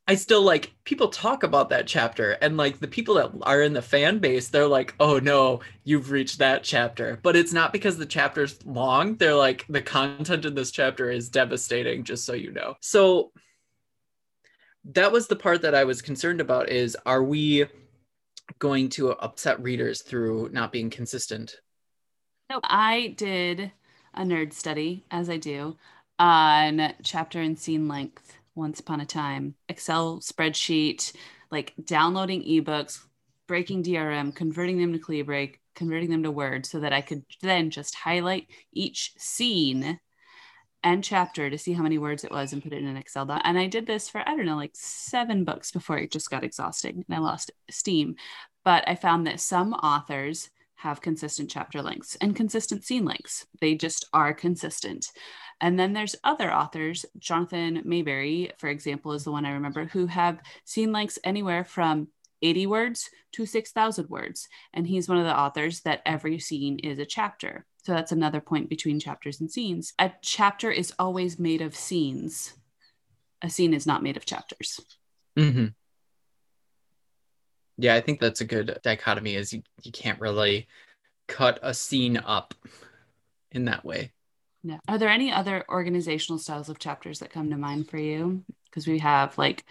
I 0.08 0.16
still 0.16 0.44
like 0.44 0.74
people 0.84 1.08
talk 1.08 1.44
about 1.44 1.70
that 1.70 1.88
chapter, 1.88 2.32
and 2.34 2.58
like 2.58 2.80
the 2.80 2.88
people 2.88 3.16
that 3.16 3.32
are 3.42 3.62
in 3.64 3.74
the 3.74 3.82
fan 3.82 4.20
base, 4.20 4.50
they're 4.50 4.68
like, 4.68 4.94
oh 5.00 5.18
no, 5.18 5.62
you've 5.84 6.12
reached 6.12 6.40
that 6.40 6.64
chapter. 6.64 7.20
But 7.24 7.36
it's 7.36 7.54
not 7.54 7.74
because 7.74 7.98
the 7.98 8.06
chapter's 8.06 8.64
long. 8.66 9.16
They're 9.16 9.36
like, 9.36 9.66
the 9.68 9.82
content 9.82 10.46
in 10.46 10.54
this 10.54 10.70
chapter 10.70 11.10
is 11.10 11.30
devastating, 11.30 12.04
just 12.04 12.26
so 12.26 12.34
you 12.34 12.52
know. 12.52 12.76
So 12.82 13.32
that 14.94 15.12
was 15.12 15.28
the 15.28 15.36
part 15.36 15.62
that 15.64 15.76
I 15.76 15.84
was 15.84 16.02
concerned 16.02 16.42
about 16.42 16.70
is 16.70 16.96
are 17.06 17.24
we 17.24 17.66
going 18.60 18.90
to 18.90 19.12
upset 19.12 19.62
readers 19.62 20.02
through 20.02 20.50
not 20.52 20.72
being 20.72 20.90
consistent? 20.90 21.56
No, 22.50 22.60
I 22.64 23.16
did 23.18 23.72
a 24.14 24.22
nerd 24.22 24.54
study, 24.54 25.04
as 25.10 25.30
I 25.30 25.38
do, 25.38 25.78
on 26.20 26.94
chapter 27.04 27.42
and 27.42 27.58
scene 27.58 27.88
length 27.88 28.38
once 28.54 28.80
upon 28.80 29.02
a 29.02 29.06
time. 29.06 29.56
Excel 29.68 30.20
spreadsheet, 30.20 31.14
like 31.52 31.74
downloading 31.84 32.44
ebooks, 32.44 33.00
breaking 33.48 33.84
DRM, 33.84 34.34
converting 34.36 34.80
them 34.80 34.94
to 34.94 35.00
ClearBreak, 35.00 35.56
converting 35.74 36.10
them 36.10 36.24
to 36.24 36.32
Word 36.32 36.66
so 36.66 36.80
that 36.80 36.94
I 36.94 37.02
could 37.02 37.24
then 37.42 37.72
just 37.72 37.96
highlight 37.96 38.48
each 38.72 39.14
scene 39.18 40.00
and 40.86 41.04
chapter 41.04 41.50
to 41.50 41.58
see 41.58 41.74
how 41.74 41.82
many 41.82 41.98
words 41.98 42.24
it 42.24 42.32
was 42.32 42.54
and 42.54 42.62
put 42.62 42.72
it 42.72 42.82
in 42.82 42.88
an 42.88 42.96
Excel 42.96 43.26
doc. 43.26 43.42
And 43.44 43.58
I 43.58 43.66
did 43.66 43.88
this 43.88 44.08
for, 44.08 44.22
I 44.22 44.36
don't 44.36 44.46
know, 44.46 44.56
like 44.56 44.76
seven 44.76 45.44
books 45.44 45.72
before 45.72 45.98
it 45.98 46.12
just 46.12 46.30
got 46.30 46.44
exhausting 46.44 47.04
and 47.06 47.16
I 47.16 47.20
lost 47.20 47.52
steam. 47.72 48.16
But 48.64 48.88
I 48.88 48.94
found 48.96 49.26
that 49.26 49.40
some 49.40 49.74
authors 49.74 50.52
have 50.76 51.02
consistent 51.02 51.50
chapter 51.50 51.82
lengths 51.82 52.16
and 52.22 52.36
consistent 52.36 52.84
scene 52.84 53.04
lengths. 53.04 53.48
They 53.60 53.74
just 53.74 54.06
are 54.14 54.34
consistent. 54.34 55.12
And 55.60 55.80
then 55.80 55.94
there's 55.94 56.16
other 56.24 56.54
authors, 56.54 57.06
Jonathan 57.18 57.82
Maberry, 57.84 58.52
for 58.60 58.68
example, 58.68 59.14
is 59.14 59.24
the 59.24 59.32
one 59.32 59.46
I 59.46 59.54
remember, 59.54 59.86
who 59.86 60.06
have 60.06 60.40
scene 60.66 60.92
lengths 60.92 61.18
anywhere 61.24 61.64
from 61.64 62.10
80 62.42 62.68
words 62.68 63.10
to 63.34 63.46
6,000 63.46 64.10
words. 64.10 64.48
And 64.74 64.88
he's 64.88 65.10
one 65.10 65.18
of 65.18 65.26
the 65.26 65.38
authors 65.38 65.82
that 65.82 66.02
every 66.06 66.40
scene 66.40 66.80
is 66.80 67.00
a 67.00 67.06
chapter. 67.06 67.66
So 67.84 67.94
that's 67.94 68.12
another 68.12 68.42
point 68.42 68.70
between 68.70 69.00
chapters 69.00 69.40
and 69.40 69.52
scenes. 69.52 69.94
A 70.00 70.12
chapter 70.22 70.72
is 70.72 70.94
always 70.98 71.38
made 71.38 71.62
of 71.62 71.76
scenes, 71.76 72.54
a 73.42 73.50
scene 73.50 73.74
is 73.74 73.86
not 73.86 74.02
made 74.02 74.18
of 74.18 74.26
chapters. 74.26 74.80
Mm-hmm. 75.38 75.68
Yeah, 77.78 77.94
I 77.94 78.02
think 78.02 78.20
that's 78.20 78.42
a 78.42 78.46
good 78.46 78.80
dichotomy 78.84 79.36
is 79.36 79.54
you, 79.54 79.62
you 79.84 79.92
can't 79.92 80.20
really 80.20 80.68
cut 81.28 81.60
a 81.62 81.74
scene 81.74 82.18
up 82.18 82.56
in 83.52 83.66
that 83.66 83.84
way. 83.86 84.14
Yeah. 84.64 84.80
Are 84.88 84.98
there 84.98 85.10
any 85.10 85.32
other 85.32 85.64
organizational 85.70 86.40
styles 86.40 86.70
of 86.70 86.80
chapters 86.80 87.20
that 87.20 87.30
come 87.30 87.52
to 87.52 87.58
mind 87.58 87.90
for 87.90 87.98
you? 87.98 88.44
Because 88.66 88.88
we 88.88 89.00
have 89.00 89.38
like 89.38 89.64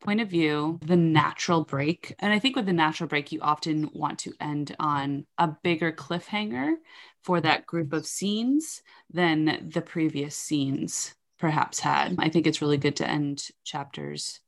point 0.00 0.20
of 0.20 0.28
view, 0.28 0.78
the 0.84 0.96
natural 0.96 1.64
break. 1.64 2.14
And 2.18 2.32
I 2.32 2.38
think 2.38 2.56
with 2.56 2.66
the 2.66 2.72
natural 2.72 3.08
break, 3.08 3.32
you 3.32 3.40
often 3.40 3.90
want 3.92 4.20
to 4.20 4.32
end 4.40 4.74
on 4.78 5.26
a 5.38 5.48
bigger 5.62 5.92
cliffhanger 5.92 6.74
for 7.22 7.40
that 7.40 7.66
group 7.66 7.92
of 7.92 8.06
scenes 8.06 8.82
than 9.10 9.68
the 9.72 9.82
previous 9.82 10.36
scenes 10.36 11.14
perhaps 11.38 11.80
had. 11.80 12.16
I 12.18 12.28
think 12.28 12.46
it's 12.46 12.62
really 12.62 12.78
good 12.78 12.96
to 12.96 13.08
end 13.08 13.48
chapters 13.64 14.40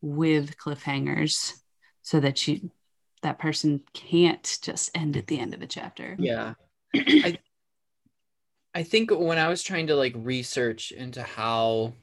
with 0.00 0.56
cliffhangers 0.58 1.54
so 2.02 2.20
that 2.20 2.46
you 2.46 2.70
that 3.22 3.38
person 3.38 3.80
can't 3.92 4.58
just 4.62 4.90
end 4.94 5.16
at 5.16 5.26
the 5.26 5.40
end 5.40 5.54
of 5.54 5.62
a 5.62 5.66
chapter. 5.66 6.16
Yeah. 6.18 6.54
I 6.94 7.38
I 8.74 8.82
think 8.82 9.10
when 9.10 9.38
I 9.38 9.48
was 9.48 9.62
trying 9.62 9.86
to 9.86 9.96
like 9.96 10.12
research 10.16 10.92
into 10.92 11.22
how 11.22 11.94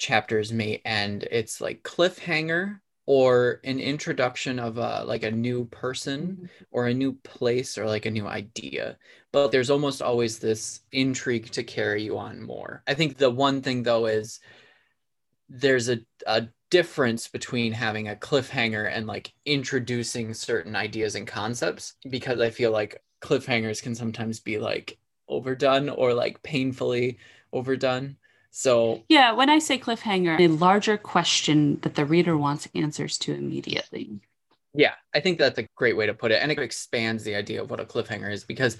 chapters 0.00 0.52
may 0.52 0.80
end, 0.84 1.28
it's 1.30 1.60
like 1.60 1.84
cliffhanger 1.84 2.80
or 3.06 3.60
an 3.64 3.78
introduction 3.78 4.58
of 4.58 4.78
a 4.78 5.04
like 5.04 5.22
a 5.22 5.30
new 5.30 5.66
person 5.66 6.20
mm-hmm. 6.20 6.46
or 6.70 6.86
a 6.86 6.94
new 6.94 7.12
place 7.22 7.78
or 7.78 7.86
like 7.86 8.06
a 8.06 8.10
new 8.10 8.26
idea. 8.26 8.96
But 9.30 9.52
there's 9.52 9.70
almost 9.70 10.02
always 10.02 10.38
this 10.38 10.80
intrigue 10.90 11.50
to 11.52 11.62
carry 11.62 12.02
you 12.02 12.18
on 12.18 12.42
more. 12.42 12.82
I 12.88 12.94
think 12.94 13.16
the 13.16 13.30
one 13.30 13.62
thing 13.62 13.82
though 13.82 14.06
is 14.06 14.40
there's 15.48 15.88
a, 15.88 15.98
a 16.26 16.48
difference 16.70 17.26
between 17.28 17.72
having 17.72 18.08
a 18.08 18.14
cliffhanger 18.14 18.88
and 18.90 19.06
like 19.06 19.32
introducing 19.44 20.32
certain 20.32 20.76
ideas 20.76 21.16
and 21.16 21.26
concepts 21.26 21.94
because 22.08 22.40
i 22.40 22.48
feel 22.48 22.70
like 22.70 23.02
cliffhangers 23.20 23.82
can 23.82 23.92
sometimes 23.92 24.38
be 24.38 24.56
like 24.56 24.96
overdone 25.28 25.88
or 25.88 26.14
like 26.14 26.40
painfully 26.44 27.18
overdone 27.52 28.16
so, 28.50 29.04
yeah, 29.08 29.32
when 29.32 29.48
I 29.48 29.58
say 29.60 29.78
cliffhanger, 29.78 30.40
a 30.40 30.48
larger 30.48 30.96
question 30.96 31.78
that 31.82 31.94
the 31.94 32.04
reader 32.04 32.36
wants 32.36 32.68
answers 32.74 33.16
to 33.18 33.34
immediately. 33.34 34.20
Yeah, 34.74 34.94
I 35.14 35.20
think 35.20 35.38
that's 35.38 35.58
a 35.58 35.66
great 35.76 35.96
way 35.96 36.06
to 36.06 36.14
put 36.14 36.32
it. 36.32 36.42
And 36.42 36.50
it 36.50 36.58
expands 36.58 37.24
the 37.24 37.34
idea 37.34 37.62
of 37.62 37.70
what 37.70 37.80
a 37.80 37.84
cliffhanger 37.84 38.30
is 38.30 38.44
because 38.44 38.76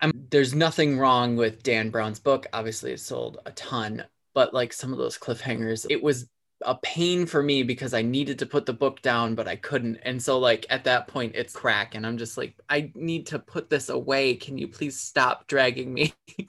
I'm, 0.00 0.12
there's 0.30 0.54
nothing 0.54 0.98
wrong 0.98 1.36
with 1.36 1.62
Dan 1.62 1.90
Brown's 1.90 2.20
book. 2.20 2.46
Obviously, 2.52 2.92
it 2.92 3.00
sold 3.00 3.38
a 3.46 3.52
ton, 3.52 4.04
but 4.32 4.54
like 4.54 4.72
some 4.72 4.92
of 4.92 4.98
those 4.98 5.18
cliffhangers, 5.18 5.86
it 5.90 6.02
was 6.02 6.28
a 6.62 6.76
pain 6.76 7.26
for 7.26 7.42
me 7.42 7.62
because 7.62 7.94
I 7.94 8.02
needed 8.02 8.38
to 8.40 8.46
put 8.46 8.66
the 8.66 8.72
book 8.72 9.02
down, 9.02 9.34
but 9.34 9.48
I 9.48 9.56
couldn't. 9.56 9.96
And 10.02 10.22
so, 10.22 10.38
like, 10.38 10.66
at 10.70 10.84
that 10.84 11.08
point, 11.08 11.34
it's 11.34 11.54
crack. 11.54 11.94
And 11.94 12.06
I'm 12.06 12.18
just 12.18 12.36
like, 12.36 12.54
I 12.68 12.92
need 12.94 13.26
to 13.28 13.38
put 13.38 13.70
this 13.70 13.88
away. 13.88 14.34
Can 14.34 14.56
you 14.58 14.68
please 14.68 14.98
stop 14.98 15.46
dragging 15.46 15.92
me? 15.92 16.12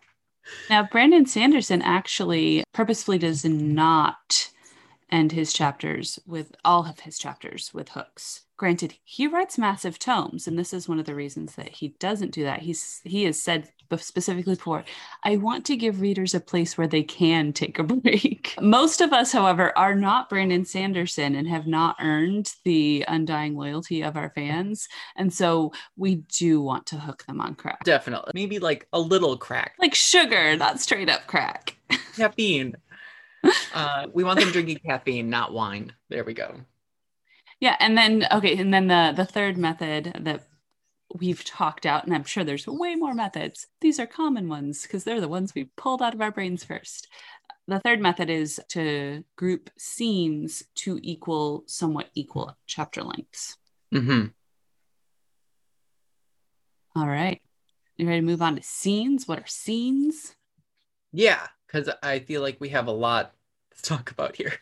Now, 0.69 0.83
Brandon 0.83 1.25
Sanderson 1.25 1.81
actually 1.81 2.63
purposefully 2.73 3.17
does 3.17 3.45
not 3.45 4.51
end 5.11 5.31
his 5.31 5.53
chapters 5.53 6.19
with 6.25 6.55
all 6.65 6.85
of 6.85 7.01
his 7.01 7.17
chapters 7.17 7.73
with 7.73 7.89
hooks. 7.89 8.41
Granted, 8.57 8.95
he 9.03 9.27
writes 9.27 9.57
massive 9.57 9.99
tomes, 9.99 10.47
and 10.47 10.57
this 10.57 10.73
is 10.73 10.87
one 10.87 10.99
of 10.99 11.05
the 11.05 11.15
reasons 11.15 11.55
that 11.55 11.69
he 11.69 11.89
doesn't 11.99 12.31
do 12.31 12.43
that. 12.43 12.61
He's 12.61 13.01
he 13.03 13.23
has 13.23 13.41
said 13.41 13.71
specifically 13.97 14.55
before, 14.55 14.83
I 15.23 15.37
want 15.37 15.65
to 15.65 15.75
give 15.75 16.01
readers 16.01 16.33
a 16.33 16.39
place 16.39 16.77
where 16.77 16.87
they 16.87 17.03
can 17.03 17.53
take 17.53 17.79
a 17.79 17.83
break. 17.83 18.55
Most 18.61 19.01
of 19.01 19.13
us, 19.13 19.31
however, 19.31 19.77
are 19.77 19.95
not 19.95 20.29
Brandon 20.29 20.65
Sanderson 20.65 21.35
and 21.35 21.47
have 21.47 21.67
not 21.67 21.95
earned 22.01 22.53
the 22.63 23.05
undying 23.07 23.55
loyalty 23.55 24.01
of 24.01 24.17
our 24.17 24.31
fans, 24.35 24.87
and 25.15 25.33
so 25.33 25.71
we 25.95 26.15
do 26.15 26.61
want 26.61 26.85
to 26.87 26.97
hook 26.97 27.25
them 27.25 27.41
on 27.41 27.55
crack. 27.55 27.83
Definitely, 27.83 28.31
maybe 28.33 28.59
like 28.59 28.87
a 28.93 28.99
little 28.99 29.37
crack, 29.37 29.75
like 29.79 29.95
sugar, 29.95 30.55
not 30.55 30.79
straight 30.79 31.09
up 31.09 31.27
crack. 31.27 31.77
Caffeine. 32.15 32.75
uh, 33.73 34.07
we 34.13 34.23
want 34.23 34.39
them 34.39 34.51
drinking 34.51 34.79
caffeine, 34.85 35.29
not 35.29 35.53
wine. 35.53 35.93
There 36.09 36.23
we 36.23 36.33
go. 36.33 36.55
Yeah, 37.59 37.75
and 37.79 37.97
then 37.97 38.27
okay, 38.31 38.57
and 38.57 38.73
then 38.73 38.87
the 38.87 39.13
the 39.15 39.25
third 39.25 39.57
method 39.57 40.17
that 40.21 40.47
we've 41.19 41.43
talked 41.43 41.85
out, 41.85 42.05
and 42.05 42.13
I'm 42.13 42.23
sure 42.23 42.43
there's 42.43 42.67
way 42.67 42.95
more 42.95 43.13
methods. 43.13 43.67
These 43.81 43.99
are 43.99 44.07
common 44.07 44.47
ones 44.47 44.83
because 44.83 45.03
they're 45.03 45.21
the 45.21 45.27
ones 45.27 45.53
we 45.53 45.69
pulled 45.75 46.01
out 46.01 46.13
of 46.13 46.21
our 46.21 46.31
brains 46.31 46.63
first. 46.63 47.07
The 47.67 47.79
third 47.79 47.99
method 47.99 48.29
is 48.29 48.61
to 48.69 49.23
group 49.35 49.69
scenes 49.77 50.63
to 50.75 50.99
equal 51.01 51.63
somewhat 51.65 52.09
equal 52.13 52.55
chapter 52.67 53.01
lengths. 53.01 53.57
Mm-hmm. 53.93 54.27
All 56.95 57.07
right. 57.07 57.41
You 57.97 58.07
ready 58.07 58.19
to 58.19 58.25
move 58.25 58.41
on 58.41 58.55
to 58.55 58.63
scenes? 58.63 59.27
What 59.27 59.39
are 59.39 59.47
scenes? 59.47 60.35
Yeah, 61.11 61.47
because 61.65 61.89
I 62.03 62.19
feel 62.19 62.41
like 62.41 62.57
we 62.59 62.69
have 62.69 62.87
a 62.87 62.91
lot 62.91 63.33
to 63.75 63.81
talk 63.81 64.11
about 64.11 64.35
here. 64.35 64.53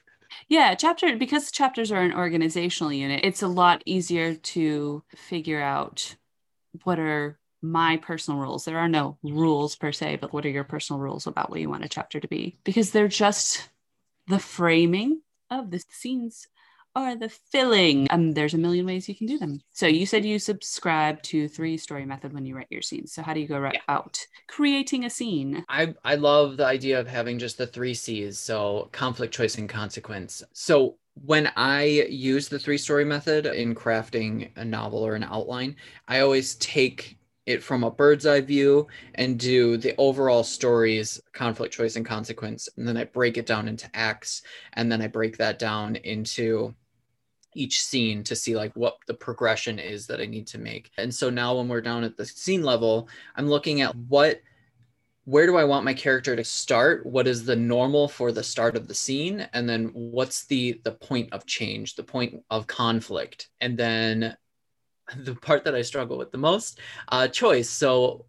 Yeah, 0.48 0.74
chapter 0.76 1.16
because 1.16 1.52
chapters 1.52 1.92
are 1.92 2.02
an 2.02 2.14
organizational 2.14 2.92
unit, 2.92 3.22
it's 3.24 3.44
a 3.44 3.48
lot 3.48 3.84
easier 3.86 4.36
to 4.36 5.04
figure 5.16 5.62
out 5.62 6.16
what 6.84 7.00
are 7.00 7.40
my 7.64 7.98
personal 7.98 8.40
rules. 8.40 8.66
There 8.66 8.78
are 8.78 8.90
no 8.90 9.18
rules 9.24 9.76
per 9.76 9.94
se, 9.94 10.18
but 10.18 10.34
what 10.34 10.46
are 10.46 10.50
your 10.50 10.66
personal 10.66 11.00
rules 11.00 11.26
about 11.26 11.50
what 11.50 11.62
you 11.62 11.70
want 11.70 11.86
a 11.86 11.90
chapter 11.90 12.20
to 12.20 12.28
be? 12.28 12.60
Because 12.66 12.92
they're 12.92 13.08
just 13.08 13.70
the 14.28 14.40
framing 14.40 15.22
of 15.50 15.72
the 15.72 15.82
scenes 15.90 16.48
or 16.96 17.16
the 17.16 17.30
filling. 17.30 18.08
Um, 18.10 18.32
there's 18.32 18.54
a 18.54 18.58
million 18.58 18.86
ways 18.86 19.10
you 19.10 19.16
can 19.16 19.28
do 19.28 19.38
them. 19.38 19.62
So 19.72 19.88
you 19.88 20.06
said 20.06 20.26
you 20.26 20.40
subscribe 20.40 21.22
to 21.24 21.48
three 21.48 21.78
story 21.78 22.06
method 22.06 22.34
when 22.34 22.46
you 22.46 22.56
write 22.56 22.68
your 22.70 22.82
scenes. 22.82 23.14
So 23.14 23.22
how 23.22 23.34
do 23.34 23.40
you 23.40 23.48
go 23.48 23.60
right 23.60 23.74
yeah. 23.74 23.82
about 23.88 24.20
creating 24.48 25.06
a 25.06 25.10
scene? 25.10 25.66
I 25.70 25.94
I 26.04 26.16
love 26.16 26.58
the 26.58 26.66
idea 26.66 27.00
of 27.00 27.08
having 27.08 27.40
just 27.40 27.58
the 27.58 27.68
three 27.68 27.94
C's. 27.94 28.38
So 28.40 28.90
conflict, 28.92 29.34
choice, 29.34 29.58
and 29.58 29.70
consequence. 29.70 30.44
So 30.54 30.98
when 31.26 31.52
I 31.56 31.84
use 32.10 32.50
the 32.50 32.60
three 32.60 32.78
story 32.78 33.06
method 33.06 33.46
in 33.46 33.76
crafting 33.76 34.50
a 34.56 34.66
novel 34.66 35.06
or 35.06 35.16
an 35.16 35.24
outline, 35.24 35.76
I 36.08 36.22
always 36.22 36.56
take 36.56 37.18
it 37.46 37.62
from 37.62 37.84
a 37.84 37.92
bird's 37.92 38.26
eye 38.26 38.42
view 38.42 38.88
and 39.16 39.38
do 39.38 39.78
the 39.78 39.94
overall 39.98 40.44
story's 40.44 41.22
conflict, 41.34 41.74
choice, 41.74 41.96
and 41.98 42.06
consequence. 42.06 42.70
And 42.78 42.88
then 42.88 42.98
I 42.98 43.04
break 43.04 43.38
it 43.38 43.46
down 43.46 43.68
into 43.68 43.90
acts. 43.94 44.44
And 44.74 44.92
then 44.92 45.02
I 45.02 45.08
break 45.08 45.38
that 45.38 45.60
down 45.60 45.98
into 45.98 46.74
each 47.56 47.84
scene 47.84 48.24
to 48.24 48.36
see 48.36 48.56
like 48.56 48.74
what 48.76 48.98
the 49.08 49.14
progression 49.14 49.80
is 49.80 50.08
that 50.08 50.22
I 50.22 50.26
need 50.26 50.48
to 50.48 50.58
make. 50.58 50.92
And 50.98 51.14
so 51.14 51.30
now 51.30 51.56
when 51.56 51.68
we're 51.68 51.82
down 51.82 52.04
at 52.04 52.18
the 52.18 52.26
scene 52.26 52.64
level, 52.64 53.10
I'm 53.36 53.48
looking 53.48 53.82
at 53.82 53.96
what 53.96 54.42
where 55.26 55.46
do 55.46 55.56
I 55.56 55.64
want 55.64 55.86
my 55.86 55.94
character 55.94 56.36
to 56.36 56.44
start? 56.44 57.06
What 57.06 57.28
is 57.28 57.46
the 57.46 57.56
normal 57.56 58.10
for 58.10 58.34
the 58.34 58.44
start 58.44 58.76
of 58.76 58.90
the 58.90 58.94
scene? 58.94 59.48
And 59.54 59.70
then 59.70 59.90
what's 59.94 60.46
the 60.46 60.82
the 60.84 60.92
point 60.92 61.32
of 61.32 61.46
change, 61.46 61.96
the 61.96 62.04
point 62.04 62.44
of 62.50 62.68
conflict? 62.68 63.50
And 63.62 63.78
then 63.78 64.36
the 65.18 65.36
part 65.36 65.64
that 65.66 65.76
I 65.76 65.82
struggle 65.82 66.18
with 66.18 66.32
the 66.32 66.38
most, 66.38 66.80
uh, 67.10 67.28
choice. 67.28 67.70
So 67.70 68.26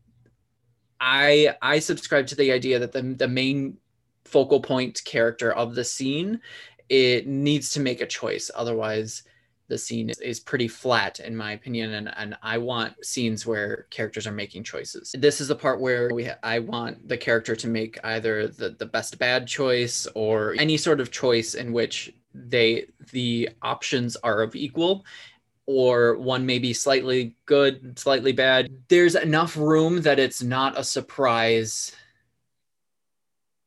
I 1.00 1.57
I 1.61 1.81
subscribe 1.81 2.28
to 2.28 2.37
the 2.37 2.52
idea 2.52 2.78
that 2.78 2.93
the 2.93 3.02
the 3.02 3.28
main 3.28 3.78
focal 4.25 4.61
point 4.61 5.02
character 5.04 5.52
of 5.52 5.75
the 5.75 5.85
scene 5.85 6.40
it 6.88 7.26
needs 7.26 7.71
to 7.71 7.81
make 7.81 8.00
a 8.00 8.07
choice. 8.07 8.50
Otherwise 8.55 9.23
the 9.69 9.79
scene 9.79 10.11
is, 10.21 10.41
pretty 10.41 10.69
flat 10.69 11.21
in 11.21 11.35
my 11.35 11.53
opinion 11.53 11.95
and, 11.95 12.12
and 12.17 12.37
i 12.43 12.59
want 12.59 12.93
scenes 13.03 13.47
where 13.47 13.87
characters 13.91 14.26
are 14.26 14.33
making 14.33 14.62
choices. 14.62 15.14
This 15.19 15.41
is 15.41 15.49
the 15.49 15.55
part 15.55 15.81
where 15.81 16.11
we 16.12 16.31
i 16.43 16.59
want 16.59 17.09
the 17.09 17.17
character 17.17 17.57
to 17.57 17.69
make 17.69 17.99
either 18.05 18.49
the, 18.49 18.71
the 18.71 18.87
best 18.87 19.19
bad 19.19 19.47
choice 19.47 20.07
or 20.14 20.55
any 20.59 20.76
sort 20.76 21.00
of 21.00 21.11
choice 21.11 21.55
in 21.55 21.73
which 21.73 22.12
they 22.35 22.87
the 23.12 23.49
options 23.62 24.17
are 24.17 24.43
of 24.43 24.55
equal 24.55 25.05
or 25.67 26.19
one 26.19 26.45
may 26.45 26.59
be 26.59 26.75
slightly 26.75 27.35
good 27.47 27.99
slightly 27.99 28.33
bad. 28.33 28.69
There's 28.88 29.14
enough 29.14 29.57
room 29.57 30.03
that 30.03 30.19
it's 30.19 30.43
not 30.43 30.79
a 30.79 30.85
surprise 30.85 31.93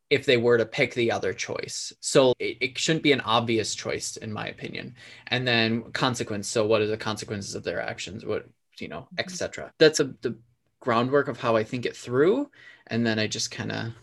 if 0.09 0.25
they 0.25 0.37
were 0.37 0.57
to 0.57 0.65
pick 0.65 0.93
the 0.93 1.11
other 1.11 1.33
choice. 1.33 1.93
So 1.99 2.33
it, 2.39 2.57
it, 2.61 2.77
shouldn't 2.77 3.03
be 3.03 3.11
an 3.11 3.21
obvious 3.21 3.75
choice, 3.75 4.17
in 4.17 4.31
my 4.31 4.47
opinion. 4.47 4.95
And 5.27 5.47
then 5.47 5.91
consequence. 5.91 6.47
So 6.47 6.65
what 6.65 6.81
are 6.81 6.87
the 6.87 6.97
consequences 6.97 7.55
of 7.55 7.63
their 7.63 7.81
actions? 7.81 8.25
What 8.25 8.47
you 8.79 8.87
know, 8.87 9.07
Mm-hmm. 9.13 9.19
etc. 9.19 9.71
That's 9.79 9.99
a, 9.99 10.05
the 10.21 10.37
groundwork 10.79 11.27
of 11.27 11.39
how 11.39 11.55
I 11.55 11.63
think 11.63 11.85
it 11.85 11.95
through. 11.95 12.49
And 12.87 13.05
then 13.05 13.19
I 13.19 13.27
just 13.27 13.51
kind 13.51 13.71
of 13.71 13.93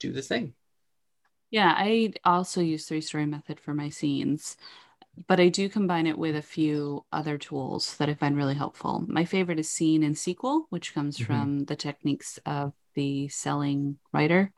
do 0.00 0.12
the 0.12 0.22
thing. 0.22 0.54
Yeah, 1.50 1.74
I 1.76 2.12
also 2.24 2.60
use 2.60 2.86
three 2.86 3.00
story 3.00 3.26
method 3.26 3.58
for 3.58 3.72
my 3.72 3.88
scenes, 3.88 4.56
but 5.28 5.40
I 5.40 5.48
do 5.48 5.68
combine 5.68 6.06
it 6.06 6.18
with 6.18 6.36
a 6.36 6.42
few 6.42 7.04
other 7.12 7.38
tools 7.38 7.96
that 7.98 8.08
I 8.08 8.14
find 8.14 8.36
really 8.36 8.54
helpful. 8.54 9.04
My 9.08 9.24
favorite 9.24 9.58
is 9.58 9.70
scene 9.70 10.02
and 10.02 10.16
sequel, 10.16 10.66
which 10.70 10.94
comes 10.94 11.18
Mhm. 11.18 11.26
from 11.26 11.64
the 11.64 11.76
techniques 11.76 12.38
of 12.46 12.74
the 12.98 13.28
selling 13.28 13.96
writer 14.12 14.52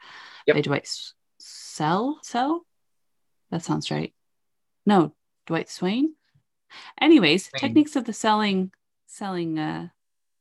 Yep. 0.46 0.56
by 0.56 0.60
Dwight 0.62 0.82
S- 0.84 1.12
Sell. 1.38 2.18
Sell? 2.22 2.64
That 3.50 3.62
sounds 3.62 3.90
right. 3.90 4.14
No, 4.86 5.12
Dwight 5.46 5.68
Swain. 5.68 6.14
Anyways, 7.00 7.48
Swain. 7.50 7.60
techniques 7.60 7.96
of 7.96 8.04
the 8.06 8.12
selling 8.14 8.72
selling 9.06 9.58
uh, 9.58 9.88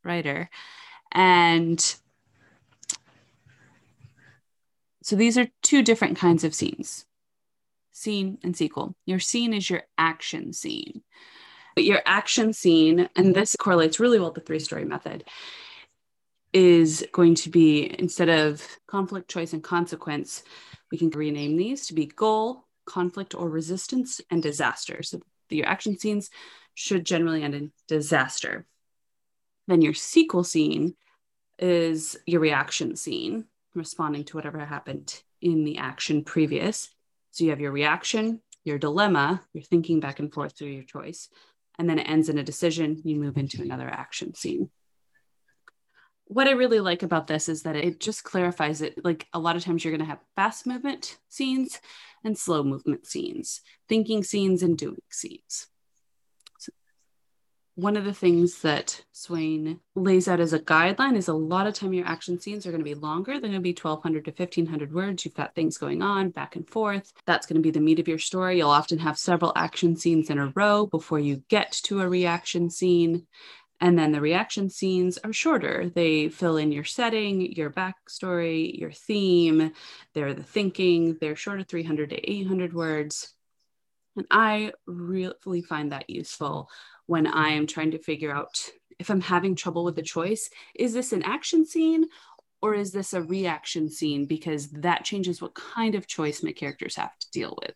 writer, 0.06 0.50
and 1.12 1.80
so 5.04 5.16
these 5.16 5.38
are 5.38 5.48
two 5.62 5.82
different 5.84 6.18
kinds 6.18 6.44
of 6.44 6.54
scenes 6.56 7.06
scene 7.92 8.38
and 8.44 8.56
sequel. 8.56 8.96
Your 9.06 9.20
scene 9.20 9.54
is 9.54 9.70
your 9.70 9.84
action 9.98 10.54
scene. 10.54 11.02
But 11.76 11.84
your 11.84 12.02
action 12.06 12.54
scene, 12.54 13.10
and 13.16 13.36
this 13.36 13.56
correlates 13.60 14.00
really 14.00 14.20
well 14.20 14.30
with 14.30 14.36
the 14.36 14.42
three 14.48 14.60
story 14.60 14.86
method, 14.86 15.26
is 16.54 17.06
going 17.12 17.36
to 17.36 17.50
be 17.50 17.96
instead 18.00 18.30
of 18.30 18.66
conflict, 18.88 19.30
choice, 19.30 19.54
and 19.54 19.64
consequence, 19.64 20.44
we 20.92 20.98
can 20.98 21.10
rename 21.10 21.58
these 21.58 21.88
to 21.88 21.94
be 21.94 22.06
goal, 22.08 22.66
conflict, 22.86 23.36
or 23.36 23.50
resistance, 23.50 24.20
and 24.32 24.42
disaster. 24.42 25.04
So 25.04 25.20
your 25.50 25.68
action 25.68 25.98
scenes 25.98 26.30
should 26.74 27.06
generally 27.06 27.44
end 27.44 27.56
in 27.56 27.72
disaster. 27.88 28.66
Then 29.68 29.82
your 29.82 29.94
sequel 29.94 30.44
scene 30.44 30.96
is 31.60 32.18
your 32.26 32.42
reaction 32.42 32.96
scene, 32.96 33.46
responding 33.76 34.24
to 34.26 34.38
whatever 34.38 34.60
happened 34.60 35.22
in 35.42 35.64
the 35.64 35.78
action 35.78 36.24
previous. 36.24 36.90
So 37.32 37.44
you 37.44 37.52
have 37.52 37.60
your 37.60 37.72
reaction, 37.72 38.42
your 38.64 38.80
dilemma, 38.80 39.44
you're 39.54 39.64
thinking 39.64 40.00
back 40.00 40.20
and 40.20 40.34
forth 40.34 40.58
through 40.58 40.70
your 40.70 40.84
choice, 40.84 41.30
and 41.78 41.88
then 41.88 42.00
it 42.00 42.10
ends 42.10 42.30
in 42.30 42.40
a 42.40 42.44
decision. 42.44 43.02
You 43.04 43.18
move 43.18 43.38
into 43.38 43.62
another 43.62 43.88
action 43.88 44.34
scene. 44.34 44.70
What 46.30 46.48
I 46.48 46.52
really 46.52 46.80
like 46.80 47.04
about 47.04 47.26
this 47.26 47.50
is 47.50 47.64
that 47.64 47.76
it 47.76 48.00
just 48.00 48.24
clarifies 48.24 48.82
it. 48.82 49.04
Like 49.04 49.28
a 49.34 49.40
lot 49.40 49.56
of 49.56 49.64
times, 49.64 49.84
you're 49.84 49.92
going 49.92 50.06
to 50.06 50.10
have 50.10 50.24
fast 50.36 50.66
movement 50.66 51.18
scenes 51.28 51.82
and 52.24 52.38
slow 52.38 52.64
movement 52.64 53.08
scenes, 53.08 53.62
thinking 53.88 54.24
scenes 54.24 54.62
and 54.62 54.78
doing 54.78 55.02
scenes 55.10 55.68
one 57.82 57.96
of 57.96 58.04
the 58.04 58.14
things 58.14 58.62
that 58.62 59.06
Swain 59.14 59.80
lays 59.96 60.28
out 60.28 60.42
as 60.42 60.52
a 60.52 60.60
guideline 60.60 61.16
is 61.16 61.30
a 61.30 61.34
lot 61.34 61.66
of 61.66 61.74
time 61.74 61.94
your 61.94 62.06
action 62.06 62.40
scenes 62.40 62.66
are 62.66 62.72
going 62.72 62.84
to 62.84 62.86
be 62.86 62.96
longer. 62.96 63.34
They're 63.34 63.50
going 63.50 63.54
to 63.54 63.60
be 63.60 63.72
1200 63.72 64.26
to 64.26 64.32
1500 64.32 64.94
words. 64.94 65.24
You've 65.24 65.34
got 65.34 65.56
things 65.56 65.78
going 65.78 66.02
on 66.02 66.32
back 66.32 66.56
and 66.56 66.68
forth. 66.68 67.14
That's 67.26 67.48
going 67.48 67.56
to 67.56 67.62
be 67.62 67.72
the 67.72 67.80
meat 67.80 68.00
of 68.00 68.08
your 68.08 68.20
story. 68.20 68.58
You'll 68.58 68.70
often 68.70 69.00
have 69.00 69.18
several 69.18 69.54
action 69.56 69.96
scenes 69.96 70.30
in 70.30 70.40
a 70.40 70.52
row 70.56 70.88
before 70.88 71.20
you 71.20 71.44
get 71.48 71.72
to 71.84 72.02
a 72.02 72.10
reaction 72.10 72.70
scene. 72.70 73.26
And 73.82 73.98
then 73.98 74.12
the 74.12 74.22
reaction 74.22 74.70
scenes 74.70 75.18
are 75.20 75.32
shorter. 75.32 75.90
They 75.94 76.30
fill 76.30 76.58
in 76.58 76.72
your 76.72 76.84
setting, 76.84 77.54
your 77.54 77.70
backstory, 77.70 78.78
your 78.78 78.92
theme. 78.92 79.72
They're 80.14 80.34
the 80.34 80.44
thinking. 80.44 81.18
They're 81.22 81.36
shorter 81.36 81.64
300 81.64 82.10
to 82.10 82.30
800 82.30 82.74
words. 82.74 83.34
And 84.18 84.26
I 84.30 84.74
really 84.86 85.62
find 85.62 85.92
that 85.92 86.10
useful 86.10 86.70
when 87.06 87.26
I 87.26 87.50
am 87.50 87.68
trying 87.68 87.92
to 87.92 88.00
figure 88.00 88.34
out 88.34 88.70
if 89.00 89.10
I'm 89.10 89.22
having 89.22 89.56
trouble 89.56 89.86
with 89.86 89.96
the 89.96 90.02
choice. 90.02 90.50
Is 90.76 90.94
this 90.94 91.14
an 91.14 91.24
action 91.24 91.66
scene 91.66 92.06
or 92.62 92.74
is 92.74 92.92
this 92.92 93.14
a 93.14 93.22
reaction 93.22 93.90
scene? 93.90 94.26
Because 94.26 94.70
that 94.72 95.06
changes 95.06 95.42
what 95.42 95.56
kind 95.56 95.96
of 95.96 96.06
choice 96.06 96.44
my 96.44 96.52
characters 96.52 96.98
have 96.98 97.18
to 97.18 97.32
deal 97.32 97.58
with. 97.62 97.76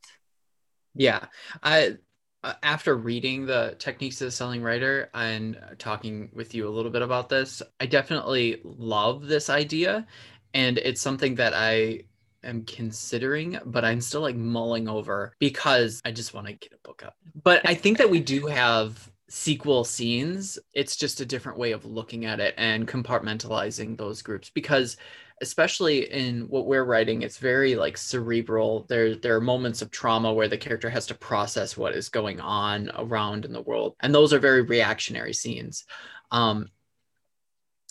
Yeah. 0.95 1.27
I 1.61 1.97
Uh, 2.43 2.53
after 2.62 2.97
reading 2.97 3.45
the 3.45 3.73
techniques 3.79 4.19
of 4.19 4.25
the 4.25 4.32
selling 4.32 4.62
writer 4.62 5.10
and 5.13 5.56
uh, 5.56 5.75
talking 5.77 6.29
with 6.34 6.53
you 6.53 6.67
a 6.67 6.69
little 6.69 6.91
bit 6.91 7.01
about 7.01 7.29
this, 7.29 7.62
I 7.79 7.86
definitely 7.86 8.60
love 8.63 9.27
this 9.27 9.49
idea. 9.49 10.06
And 10.53 10.77
it's 10.79 11.01
something 11.01 11.36
that 11.36 11.53
I 11.53 12.01
am 12.43 12.65
considering, 12.65 13.58
but 13.65 13.86
I'm 13.86 14.01
still 14.01 14.21
like 14.21 14.36
mulling 14.36 14.89
over 14.89 15.34
because 15.39 16.01
I 16.03 16.12
just 16.12 16.34
want 16.34 16.47
to 16.47 16.53
get 16.53 16.73
a 16.73 16.88
book 16.88 17.03
up. 17.06 17.15
But 17.43 17.62
I 17.67 17.75
think 17.75 17.97
that 17.97 18.10
we 18.10 18.19
do 18.19 18.47
have 18.47 19.10
sequel 19.29 19.86
scenes. 19.86 20.60
It's 20.73 20.95
just 20.97 21.21
a 21.21 21.25
different 21.25 21.58
way 21.58 21.71
of 21.71 21.86
looking 21.86 22.25
at 22.25 22.39
it 22.39 22.53
and 22.58 22.88
compartmentalizing 22.88 23.97
those 23.97 24.21
groups 24.21 24.49
because 24.49 24.97
especially 25.41 26.11
in 26.11 26.41
what 26.49 26.65
we're 26.65 26.83
writing 26.83 27.21
it's 27.21 27.37
very 27.37 27.75
like 27.75 27.97
cerebral 27.97 28.85
there 28.89 29.15
there 29.15 29.35
are 29.35 29.41
moments 29.41 29.81
of 29.81 29.91
trauma 29.91 30.31
where 30.33 30.47
the 30.47 30.57
character 30.57 30.89
has 30.89 31.05
to 31.05 31.15
process 31.15 31.77
what 31.77 31.95
is 31.95 32.09
going 32.09 32.39
on 32.39 32.91
around 32.95 33.45
in 33.45 33.53
the 33.53 33.61
world 33.61 33.95
and 34.01 34.13
those 34.13 34.33
are 34.33 34.39
very 34.39 34.61
reactionary 34.61 35.33
scenes 35.33 35.85
um 36.31 36.69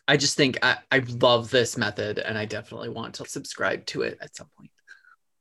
i 0.09 0.17
just 0.17 0.37
think 0.37 0.59
i 0.63 0.77
i 0.91 0.99
love 1.21 1.51
this 1.51 1.77
method 1.77 2.19
and 2.19 2.39
i 2.39 2.45
definitely 2.45 2.89
want 2.89 3.15
to 3.15 3.27
subscribe 3.27 3.85
to 3.87 4.03
it 4.03 4.19
at 4.21 4.35
some 4.37 4.49
point 4.57 4.71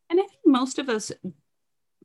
And 0.10 0.20
I 0.20 0.24
think 0.24 0.42
most 0.46 0.78
of 0.80 0.90
us 0.90 1.12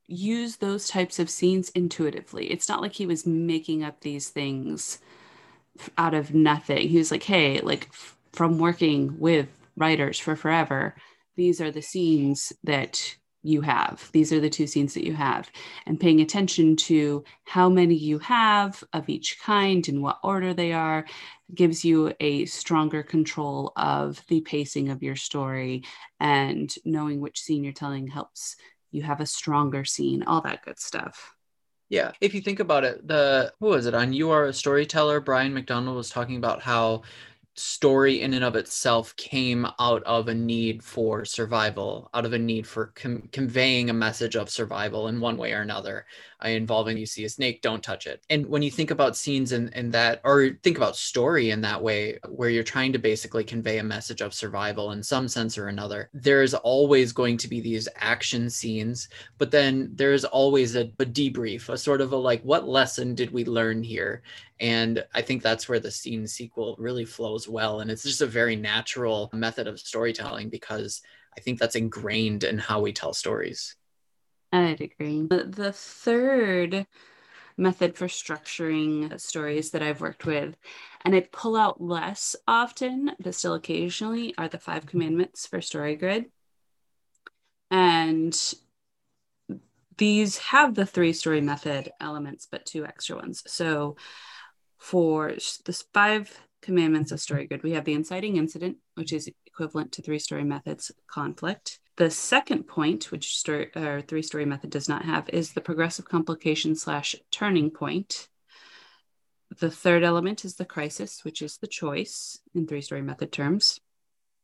use 0.06 0.56
those 0.56 0.88
types 0.88 1.18
of 1.18 1.30
scenes 1.30 1.70
intuitively. 1.70 2.50
It's 2.50 2.68
not 2.68 2.80
like 2.80 2.92
he 2.94 3.06
was 3.06 3.26
making 3.26 3.82
up 3.82 4.00
these 4.00 4.28
things 4.28 4.98
out 5.98 6.14
of 6.14 6.34
nothing. 6.34 6.88
He 6.88 6.98
was 6.98 7.10
like, 7.10 7.24
hey, 7.24 7.60
like 7.60 7.92
from 8.32 8.58
working 8.58 9.18
with 9.18 9.48
writers 9.76 10.18
for 10.18 10.36
forever, 10.36 10.96
these 11.36 11.60
are 11.60 11.70
the 11.70 11.82
scenes 11.82 12.52
that 12.64 13.16
you 13.42 13.60
have. 13.60 14.10
These 14.12 14.32
are 14.32 14.40
the 14.40 14.50
two 14.50 14.66
scenes 14.66 14.94
that 14.94 15.06
you 15.06 15.14
have. 15.14 15.50
And 15.86 16.00
paying 16.00 16.20
attention 16.20 16.74
to 16.76 17.22
how 17.44 17.68
many 17.68 17.94
you 17.94 18.18
have 18.18 18.82
of 18.92 19.08
each 19.08 19.38
kind 19.40 19.86
and 19.88 20.02
what 20.02 20.18
order 20.24 20.52
they 20.52 20.72
are 20.72 21.06
gives 21.54 21.84
you 21.84 22.12
a 22.18 22.46
stronger 22.46 23.04
control 23.04 23.72
of 23.76 24.20
the 24.26 24.40
pacing 24.40 24.88
of 24.88 25.02
your 25.02 25.14
story 25.14 25.84
and 26.18 26.74
knowing 26.84 27.20
which 27.20 27.40
scene 27.40 27.62
you're 27.62 27.72
telling 27.72 28.08
helps 28.08 28.56
you 28.90 29.02
have 29.02 29.20
a 29.20 29.26
stronger 29.26 29.84
scene, 29.84 30.24
all 30.24 30.40
that 30.40 30.64
good 30.64 30.80
stuff. 30.80 31.32
Yeah. 31.88 32.12
If 32.20 32.34
you 32.34 32.40
think 32.40 32.58
about 32.58 32.82
it, 32.82 33.06
the 33.06 33.52
who 33.60 33.66
was 33.66 33.86
it 33.86 33.94
on 33.94 34.12
You 34.12 34.30
Are 34.30 34.46
a 34.46 34.52
Storyteller? 34.52 35.20
Brian 35.20 35.54
McDonald 35.54 35.96
was 35.96 36.10
talking 36.10 36.36
about 36.36 36.62
how 36.62 37.02
story 37.56 38.20
in 38.20 38.34
and 38.34 38.44
of 38.44 38.54
itself 38.54 39.16
came 39.16 39.66
out 39.78 40.02
of 40.02 40.28
a 40.28 40.34
need 40.34 40.82
for 40.82 41.24
survival, 41.24 42.10
out 42.12 42.24
of 42.24 42.32
a 42.32 42.38
need 42.38 42.66
for 42.66 42.92
com- 42.94 43.28
conveying 43.32 43.88
a 43.88 43.94
message 43.94 44.36
of 44.36 44.50
survival 44.50 45.08
in 45.08 45.20
one 45.20 45.36
way 45.36 45.52
or 45.52 45.62
another, 45.62 46.04
uh, 46.44 46.48
involving 46.48 46.98
you 46.98 47.06
see 47.06 47.24
a 47.24 47.28
snake, 47.28 47.62
don't 47.62 47.82
touch 47.82 48.06
it. 48.06 48.22
And 48.28 48.44
when 48.46 48.62
you 48.62 48.70
think 48.70 48.90
about 48.90 49.16
scenes 49.16 49.52
in, 49.52 49.68
in 49.70 49.90
that, 49.92 50.20
or 50.24 50.50
think 50.62 50.76
about 50.76 50.96
story 50.96 51.50
in 51.50 51.62
that 51.62 51.82
way, 51.82 52.18
where 52.28 52.50
you're 52.50 52.62
trying 52.62 52.92
to 52.92 52.98
basically 52.98 53.44
convey 53.44 53.78
a 53.78 53.84
message 53.84 54.20
of 54.20 54.34
survival 54.34 54.92
in 54.92 55.02
some 55.02 55.26
sense 55.26 55.56
or 55.56 55.68
another, 55.68 56.10
there's 56.12 56.52
always 56.52 57.12
going 57.12 57.38
to 57.38 57.48
be 57.48 57.60
these 57.60 57.88
action 57.96 58.50
scenes, 58.50 59.08
but 59.38 59.50
then 59.50 59.90
there's 59.94 60.24
always 60.24 60.76
a, 60.76 60.90
a 60.98 61.06
debrief, 61.06 61.68
a 61.70 61.78
sort 61.78 62.02
of 62.02 62.12
a 62.12 62.16
like, 62.16 62.42
what 62.42 62.68
lesson 62.68 63.14
did 63.14 63.30
we 63.30 63.44
learn 63.44 63.82
here? 63.82 64.22
And 64.58 65.04
I 65.14 65.20
think 65.20 65.42
that's 65.42 65.68
where 65.68 65.80
the 65.80 65.90
scene 65.90 66.26
sequel 66.26 66.76
really 66.78 67.04
flows 67.04 67.45
well. 67.48 67.80
And 67.80 67.90
it's 67.90 68.02
just 68.02 68.20
a 68.20 68.26
very 68.26 68.56
natural 68.56 69.30
method 69.32 69.66
of 69.66 69.80
storytelling 69.80 70.48
because 70.48 71.02
I 71.36 71.40
think 71.40 71.58
that's 71.58 71.76
ingrained 71.76 72.44
in 72.44 72.58
how 72.58 72.80
we 72.80 72.92
tell 72.92 73.12
stories. 73.12 73.76
I'd 74.52 74.80
agree. 74.80 75.26
The, 75.28 75.72
third 75.72 76.86
method 77.56 77.96
for 77.96 78.06
structuring 78.06 79.18
stories 79.20 79.70
that 79.70 79.82
I've 79.82 80.00
worked 80.00 80.24
with, 80.24 80.56
and 81.04 81.14
I 81.14 81.26
pull 81.32 81.56
out 81.56 81.80
less 81.80 82.36
often, 82.46 83.12
but 83.18 83.34
still 83.34 83.54
occasionally, 83.54 84.34
are 84.38 84.48
the 84.48 84.58
five 84.58 84.86
commandments 84.86 85.46
for 85.46 85.58
StoryGrid. 85.58 86.26
And 87.70 88.54
these 89.98 90.38
have 90.38 90.74
the 90.74 90.86
three 90.86 91.12
story 91.12 91.40
method 91.40 91.90
elements, 92.00 92.46
but 92.50 92.66
two 92.66 92.84
extra 92.84 93.16
ones. 93.16 93.42
So 93.46 93.96
for 94.78 95.34
the 95.64 95.84
five 95.92 96.45
commandments 96.62 97.12
of 97.12 97.18
StoryGrid, 97.18 97.62
we 97.62 97.72
have 97.72 97.84
the 97.84 97.94
inciting 97.94 98.36
incident, 98.36 98.78
which 98.94 99.12
is 99.12 99.30
equivalent 99.46 99.92
to 99.92 100.02
three 100.02 100.18
story 100.18 100.44
methods 100.44 100.90
conflict. 101.06 101.78
The 101.96 102.10
second 102.10 102.64
point, 102.64 103.10
which 103.10 103.36
story, 103.36 103.70
or 103.74 104.02
three 104.02 104.22
story 104.22 104.44
method 104.44 104.70
does 104.70 104.88
not 104.88 105.04
have, 105.04 105.28
is 105.30 105.52
the 105.52 105.60
progressive 105.60 106.04
complication 106.04 106.74
slash 106.74 107.16
turning 107.30 107.70
point. 107.70 108.28
The 109.58 109.70
third 109.70 110.02
element 110.02 110.44
is 110.44 110.56
the 110.56 110.64
crisis, 110.64 111.24
which 111.24 111.40
is 111.40 111.56
the 111.56 111.66
choice 111.66 112.38
in 112.54 112.66
three 112.66 112.82
story 112.82 113.02
method 113.02 113.32
terms. 113.32 113.80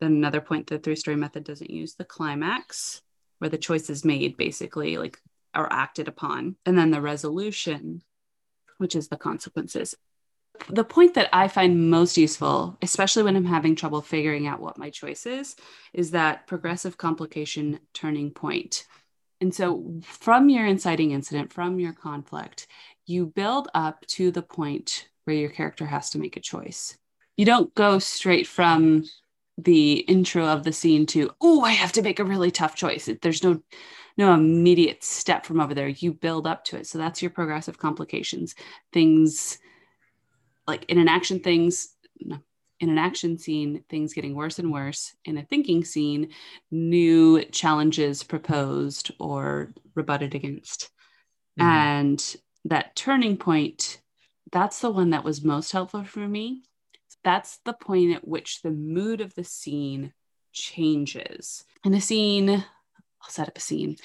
Then 0.00 0.12
another 0.12 0.40
point 0.40 0.68
the 0.68 0.78
three 0.78 0.96
story 0.96 1.16
method 1.16 1.44
doesn't 1.44 1.70
use 1.70 1.94
the 1.94 2.04
climax, 2.04 3.02
where 3.38 3.50
the 3.50 3.58
choice 3.58 3.90
is 3.90 4.04
made 4.04 4.36
basically, 4.36 4.96
like 4.96 5.18
are 5.54 5.68
acted 5.70 6.08
upon. 6.08 6.56
And 6.64 6.78
then 6.78 6.90
the 6.90 7.02
resolution, 7.02 8.02
which 8.78 8.96
is 8.96 9.08
the 9.08 9.16
consequences. 9.16 9.94
The 10.68 10.84
point 10.84 11.14
that 11.14 11.28
I 11.32 11.48
find 11.48 11.90
most 11.90 12.16
useful, 12.16 12.76
especially 12.82 13.22
when 13.22 13.36
I'm 13.36 13.44
having 13.44 13.74
trouble 13.74 14.00
figuring 14.00 14.46
out 14.46 14.60
what 14.60 14.78
my 14.78 14.90
choice 14.90 15.26
is, 15.26 15.56
is 15.92 16.10
that 16.12 16.46
progressive 16.46 16.96
complication 16.96 17.80
turning 17.94 18.30
point. 18.30 18.86
And 19.40 19.52
so, 19.54 20.00
from 20.04 20.48
your 20.48 20.66
inciting 20.66 21.10
incident, 21.10 21.52
from 21.52 21.80
your 21.80 21.92
conflict, 21.92 22.68
you 23.06 23.26
build 23.26 23.68
up 23.74 24.06
to 24.06 24.30
the 24.30 24.42
point 24.42 25.08
where 25.24 25.36
your 25.36 25.50
character 25.50 25.86
has 25.86 26.10
to 26.10 26.18
make 26.18 26.36
a 26.36 26.40
choice. 26.40 26.96
You 27.36 27.44
don't 27.44 27.74
go 27.74 27.98
straight 27.98 28.46
from 28.46 29.04
the 29.58 29.94
intro 29.94 30.46
of 30.46 30.64
the 30.64 30.72
scene 30.72 31.04
to 31.04 31.30
oh 31.40 31.60
i 31.60 31.70
have 31.70 31.92
to 31.92 32.02
make 32.02 32.18
a 32.18 32.24
really 32.24 32.50
tough 32.50 32.74
choice 32.74 33.08
there's 33.20 33.42
no 33.42 33.60
no 34.16 34.32
immediate 34.32 35.04
step 35.04 35.44
from 35.44 35.60
over 35.60 35.74
there 35.74 35.88
you 35.88 36.12
build 36.12 36.46
up 36.46 36.64
to 36.64 36.76
it 36.76 36.86
so 36.86 36.98
that's 36.98 37.20
your 37.20 37.30
progressive 37.30 37.78
complications 37.78 38.54
things 38.92 39.58
like 40.66 40.84
in 40.86 40.98
an 40.98 41.08
action 41.08 41.40
things 41.40 41.94
in 42.18 42.88
an 42.88 42.98
action 42.98 43.38
scene 43.38 43.84
things 43.88 44.12
getting 44.12 44.34
worse 44.34 44.58
and 44.58 44.72
worse 44.72 45.14
in 45.24 45.38
a 45.38 45.44
thinking 45.44 45.84
scene 45.84 46.30
new 46.70 47.42
challenges 47.46 48.22
proposed 48.22 49.12
or 49.18 49.72
rebutted 49.94 50.34
against 50.34 50.90
mm-hmm. 51.58 51.68
and 51.68 52.36
that 52.64 52.94
turning 52.96 53.36
point 53.36 54.00
that's 54.50 54.80
the 54.80 54.90
one 54.90 55.10
that 55.10 55.24
was 55.24 55.44
most 55.44 55.72
helpful 55.72 56.04
for 56.04 56.26
me 56.26 56.62
that's 57.24 57.58
the 57.64 57.72
point 57.72 58.14
at 58.14 58.26
which 58.26 58.62
the 58.62 58.70
mood 58.70 59.20
of 59.20 59.34
the 59.34 59.44
scene 59.44 60.12
changes. 60.52 61.64
In 61.84 61.94
a 61.94 62.00
scene, 62.00 62.64
I'll 63.22 63.30
set 63.30 63.46
up 63.48 63.56
a 63.56 63.60
scene. 63.60 63.96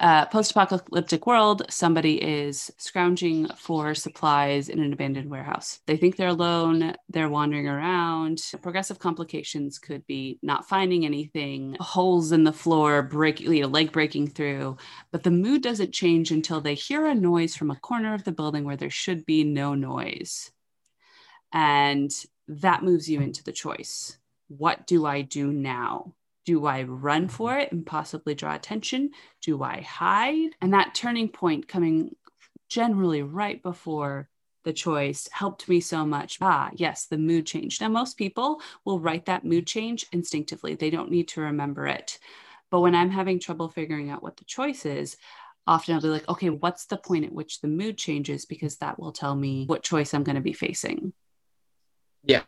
Uh, 0.00 0.26
Post 0.26 0.50
apocalyptic 0.50 1.26
world, 1.26 1.62
somebody 1.70 2.22
is 2.22 2.70
scrounging 2.76 3.48
for 3.56 3.94
supplies 3.94 4.68
in 4.68 4.80
an 4.80 4.92
abandoned 4.92 5.30
warehouse. 5.30 5.80
They 5.86 5.96
think 5.96 6.16
they're 6.16 6.28
alone, 6.28 6.94
they're 7.08 7.30
wandering 7.30 7.68
around. 7.68 8.42
Progressive 8.60 8.98
complications 8.98 9.78
could 9.78 10.06
be 10.06 10.38
not 10.42 10.68
finding 10.68 11.06
anything, 11.06 11.76
holes 11.80 12.32
in 12.32 12.44
the 12.44 12.52
floor, 12.52 13.02
break, 13.02 13.40
you 13.40 13.62
know, 13.62 13.68
leg 13.68 13.92
breaking 13.92 14.28
through. 14.28 14.76
But 15.10 15.22
the 15.22 15.30
mood 15.30 15.62
doesn't 15.62 15.94
change 15.94 16.30
until 16.30 16.60
they 16.60 16.74
hear 16.74 17.06
a 17.06 17.14
noise 17.14 17.56
from 17.56 17.70
a 17.70 17.76
corner 17.76 18.12
of 18.12 18.24
the 18.24 18.32
building 18.32 18.64
where 18.64 18.76
there 18.76 18.90
should 18.90 19.24
be 19.24 19.42
no 19.42 19.74
noise. 19.74 20.50
And 21.50 22.10
that 22.48 22.82
moves 22.82 23.08
you 23.08 23.20
into 23.20 23.42
the 23.42 23.52
choice. 23.52 24.18
What 24.48 24.86
do 24.86 25.06
I 25.06 25.22
do 25.22 25.50
now? 25.50 26.14
Do 26.46 26.64
I 26.64 26.84
run 26.84 27.28
for 27.28 27.58
it 27.58 27.72
and 27.72 27.84
possibly 27.84 28.34
draw 28.34 28.54
attention? 28.54 29.10
Do 29.42 29.62
I 29.62 29.82
hide? 29.82 30.52
And 30.60 30.72
that 30.72 30.94
turning 30.94 31.28
point 31.28 31.68
coming 31.68 32.16
generally 32.68 33.22
right 33.22 33.62
before 33.62 34.28
the 34.64 34.72
choice 34.72 35.28
helped 35.30 35.68
me 35.68 35.80
so 35.80 36.06
much. 36.06 36.38
Ah, 36.40 36.70
yes, 36.74 37.06
the 37.06 37.18
mood 37.18 37.46
change. 37.46 37.80
Now, 37.80 37.88
most 37.88 38.16
people 38.16 38.60
will 38.84 38.98
write 38.98 39.26
that 39.26 39.44
mood 39.44 39.66
change 39.66 40.06
instinctively, 40.12 40.74
they 40.74 40.90
don't 40.90 41.10
need 41.10 41.28
to 41.28 41.40
remember 41.42 41.86
it. 41.86 42.18
But 42.70 42.80
when 42.80 42.94
I'm 42.94 43.10
having 43.10 43.38
trouble 43.38 43.68
figuring 43.68 44.10
out 44.10 44.22
what 44.22 44.36
the 44.36 44.44
choice 44.44 44.86
is, 44.86 45.16
often 45.68 45.94
I'll 45.94 46.00
be 46.00 46.08
like, 46.08 46.28
okay, 46.28 46.50
what's 46.50 46.86
the 46.86 46.96
point 46.96 47.24
at 47.24 47.32
which 47.32 47.60
the 47.60 47.68
mood 47.68 47.96
changes? 47.96 48.44
Because 48.44 48.76
that 48.78 48.98
will 48.98 49.12
tell 49.12 49.36
me 49.36 49.66
what 49.66 49.84
choice 49.84 50.14
I'm 50.14 50.24
going 50.24 50.34
to 50.36 50.40
be 50.40 50.52
facing. 50.52 51.12
Yeah. 52.24 52.42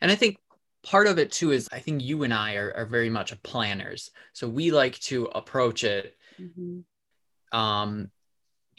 And 0.00 0.10
I 0.10 0.14
think 0.14 0.38
part 0.82 1.06
of 1.06 1.18
it 1.18 1.32
too 1.32 1.52
is 1.52 1.68
I 1.72 1.80
think 1.80 2.02
you 2.02 2.22
and 2.22 2.32
I 2.32 2.54
are, 2.54 2.72
are 2.76 2.86
very 2.86 3.10
much 3.10 3.40
planners. 3.42 4.10
So 4.32 4.48
we 4.48 4.70
like 4.70 4.98
to 5.00 5.26
approach 5.26 5.84
it 5.84 6.16
mm-hmm. 6.40 7.58
um, 7.58 8.10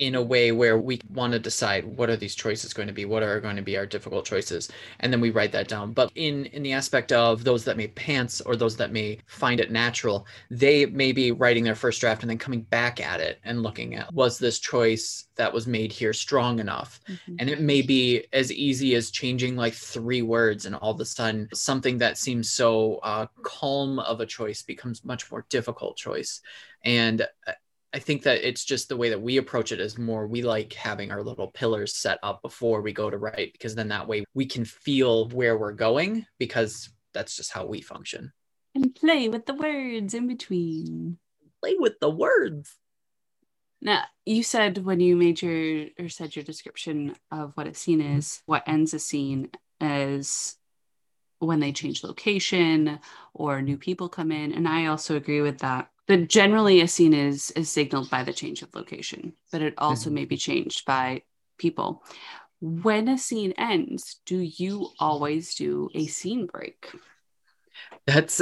in 0.01 0.15
a 0.15 0.21
way 0.21 0.51
where 0.51 0.79
we 0.79 0.99
want 1.13 1.31
to 1.31 1.37
decide 1.37 1.85
what 1.85 2.09
are 2.09 2.17
these 2.17 2.33
choices 2.33 2.73
going 2.73 2.87
to 2.87 2.93
be 2.93 3.05
what 3.05 3.21
are 3.21 3.39
going 3.39 3.55
to 3.55 3.61
be 3.61 3.77
our 3.77 3.85
difficult 3.85 4.25
choices 4.25 4.69
and 4.99 5.13
then 5.13 5.21
we 5.21 5.29
write 5.29 5.51
that 5.51 5.67
down. 5.67 5.93
But 5.93 6.11
in 6.15 6.47
in 6.47 6.63
the 6.63 6.73
aspect 6.73 7.11
of 7.11 7.43
those 7.43 7.63
that 7.65 7.77
may 7.77 7.87
pants 7.87 8.41
or 8.41 8.55
those 8.55 8.75
that 8.77 8.91
may 8.91 9.19
find 9.27 9.59
it 9.59 9.71
natural 9.71 10.25
they 10.49 10.87
may 10.87 11.11
be 11.11 11.31
writing 11.31 11.63
their 11.63 11.75
first 11.75 12.01
draft 12.01 12.23
and 12.23 12.29
then 12.31 12.39
coming 12.39 12.61
back 12.63 12.99
at 12.99 13.21
it 13.21 13.39
and 13.43 13.61
looking 13.61 13.93
at 13.93 14.11
was 14.11 14.39
this 14.39 14.57
choice 14.57 15.27
that 15.35 15.53
was 15.53 15.67
made 15.67 15.91
here 15.91 16.13
strong 16.13 16.59
enough? 16.59 16.99
Mm-hmm. 17.07 17.35
and 17.39 17.49
it 17.49 17.61
may 17.61 17.81
be 17.83 18.25
as 18.33 18.51
easy 18.51 18.95
as 18.95 19.11
changing 19.11 19.55
like 19.55 19.73
three 19.73 20.23
words 20.23 20.65
and 20.65 20.75
all 20.75 20.91
of 20.91 20.99
a 20.99 21.05
sudden 21.05 21.47
something 21.53 21.99
that 21.99 22.17
seems 22.17 22.49
so 22.49 22.95
uh, 23.03 23.27
calm 23.43 23.99
of 23.99 24.19
a 24.19 24.25
choice 24.25 24.63
becomes 24.63 25.05
much 25.05 25.31
more 25.31 25.45
difficult 25.49 25.95
choice. 25.97 26.41
And 26.83 27.21
uh, 27.21 27.51
I 27.93 27.99
think 27.99 28.23
that 28.23 28.47
it's 28.47 28.63
just 28.63 28.87
the 28.87 28.95
way 28.95 29.09
that 29.09 29.21
we 29.21 29.37
approach 29.37 29.71
it 29.71 29.81
is 29.81 29.97
more 29.97 30.25
we 30.25 30.41
like 30.41 30.71
having 30.73 31.11
our 31.11 31.21
little 31.21 31.47
pillars 31.47 31.97
set 31.97 32.19
up 32.23 32.41
before 32.41 32.81
we 32.81 32.93
go 32.93 33.09
to 33.09 33.17
write 33.17 33.51
because 33.51 33.75
then 33.75 33.89
that 33.89 34.07
way 34.07 34.23
we 34.33 34.45
can 34.45 34.63
feel 34.63 35.27
where 35.29 35.57
we're 35.57 35.73
going 35.73 36.25
because 36.39 36.89
that's 37.13 37.35
just 37.35 37.51
how 37.51 37.65
we 37.65 37.81
function. 37.81 38.31
And 38.73 38.95
play 38.95 39.27
with 39.27 39.45
the 39.45 39.53
words 39.53 40.13
in 40.13 40.27
between. 40.27 41.17
Play 41.61 41.75
with 41.77 41.99
the 41.99 42.09
words. 42.09 42.77
Now, 43.81 44.03
you 44.25 44.43
said 44.43 44.85
when 44.85 44.99
you 44.99 45.17
made 45.17 45.41
your 45.41 45.87
or 45.99 46.07
said 46.07 46.35
your 46.35 46.45
description 46.45 47.15
of 47.31 47.51
what 47.55 47.67
a 47.67 47.73
scene 47.73 47.99
is, 47.99 48.41
what 48.45 48.63
ends 48.67 48.93
a 48.93 48.99
scene 48.99 49.49
is 49.81 50.55
when 51.39 51.59
they 51.59 51.71
change 51.71 52.03
location 52.03 52.99
or 53.33 53.61
new 53.61 53.77
people 53.77 54.07
come 54.07 54.31
in. 54.31 54.53
And 54.53 54.67
I 54.67 54.85
also 54.85 55.15
agree 55.15 55.41
with 55.41 55.57
that 55.59 55.89
but 56.11 56.27
generally 56.27 56.81
a 56.81 56.89
scene 56.89 57.13
is 57.13 57.51
is 57.51 57.69
signaled 57.69 58.09
by 58.09 58.21
the 58.21 58.33
change 58.33 58.61
of 58.61 58.75
location 58.75 59.31
but 59.49 59.61
it 59.61 59.73
also 59.77 60.09
mm-hmm. 60.09 60.15
may 60.15 60.25
be 60.25 60.35
changed 60.35 60.85
by 60.85 61.21
people. 61.57 62.03
When 62.59 63.07
a 63.07 63.17
scene 63.17 63.53
ends 63.57 64.19
do 64.25 64.37
you 64.39 64.89
always 64.99 65.55
do 65.55 65.89
a 65.95 66.07
scene 66.07 66.47
break? 66.47 66.93
That's 68.05 68.41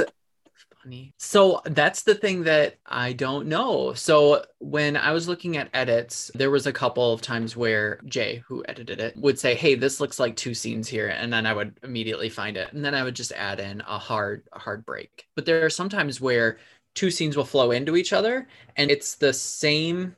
funny. 0.82 1.14
So 1.16 1.62
that's 1.64 2.02
the 2.02 2.16
thing 2.16 2.42
that 2.42 2.78
i 2.86 3.12
don't 3.12 3.46
know. 3.46 3.94
So 3.94 4.44
when 4.58 4.96
i 4.96 5.12
was 5.12 5.28
looking 5.28 5.56
at 5.56 5.70
edits 5.72 6.32
there 6.34 6.50
was 6.50 6.66
a 6.66 6.72
couple 6.72 7.12
of 7.12 7.20
times 7.20 7.56
where 7.56 8.00
jay 8.06 8.42
who 8.48 8.64
edited 8.66 8.98
it 8.98 9.16
would 9.16 9.38
say 9.38 9.54
hey 9.54 9.76
this 9.76 10.00
looks 10.00 10.18
like 10.18 10.34
two 10.34 10.54
scenes 10.54 10.88
here 10.88 11.08
and 11.08 11.32
then 11.32 11.46
i 11.46 11.52
would 11.52 11.78
immediately 11.82 12.28
find 12.28 12.56
it 12.56 12.72
and 12.72 12.84
then 12.84 12.94
i 12.94 13.02
would 13.04 13.14
just 13.14 13.32
add 13.32 13.60
in 13.60 13.80
a 13.82 13.98
hard 13.98 14.42
a 14.52 14.58
hard 14.58 14.84
break. 14.84 15.28
But 15.36 15.46
there 15.46 15.64
are 15.64 15.70
sometimes 15.70 16.20
where 16.20 16.58
two 16.94 17.10
scenes 17.10 17.36
will 17.36 17.44
flow 17.44 17.70
into 17.70 17.96
each 17.96 18.12
other 18.12 18.48
and 18.76 18.90
it's 18.90 19.14
the 19.16 19.32
same 19.32 20.16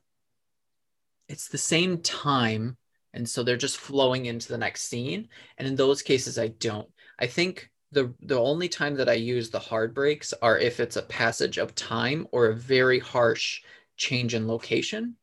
it's 1.29 1.49
the 1.49 1.59
same 1.59 1.99
time 1.99 2.77
and 3.15 3.29
so 3.29 3.43
they're 3.43 3.57
just 3.57 3.77
flowing 3.77 4.27
into 4.27 4.49
the 4.49 4.59
next 4.59 4.83
scene. 4.83 5.29
And 5.59 5.69
in 5.69 5.77
those 5.77 6.03
cases 6.03 6.39
i 6.39 6.49
don't. 6.49 6.89
I 7.19 7.27
think 7.27 7.71
the 7.91 8.15
the 8.21 8.39
only 8.39 8.69
time 8.69 8.95
that 8.97 9.09
i 9.09 9.15
use 9.15 9.51
the 9.51 9.59
hard 9.59 9.95
breaks 9.95 10.33
are 10.41 10.59
if 10.59 10.81
it's 10.81 10.97
a 10.97 11.03
passage 11.03 11.59
of 11.59 11.75
time 11.75 12.27
or 12.33 12.47
a 12.47 12.57
very 12.57 12.99
harsh 12.99 13.63
change 13.97 14.35
in 14.35 14.49
location. 14.49 15.17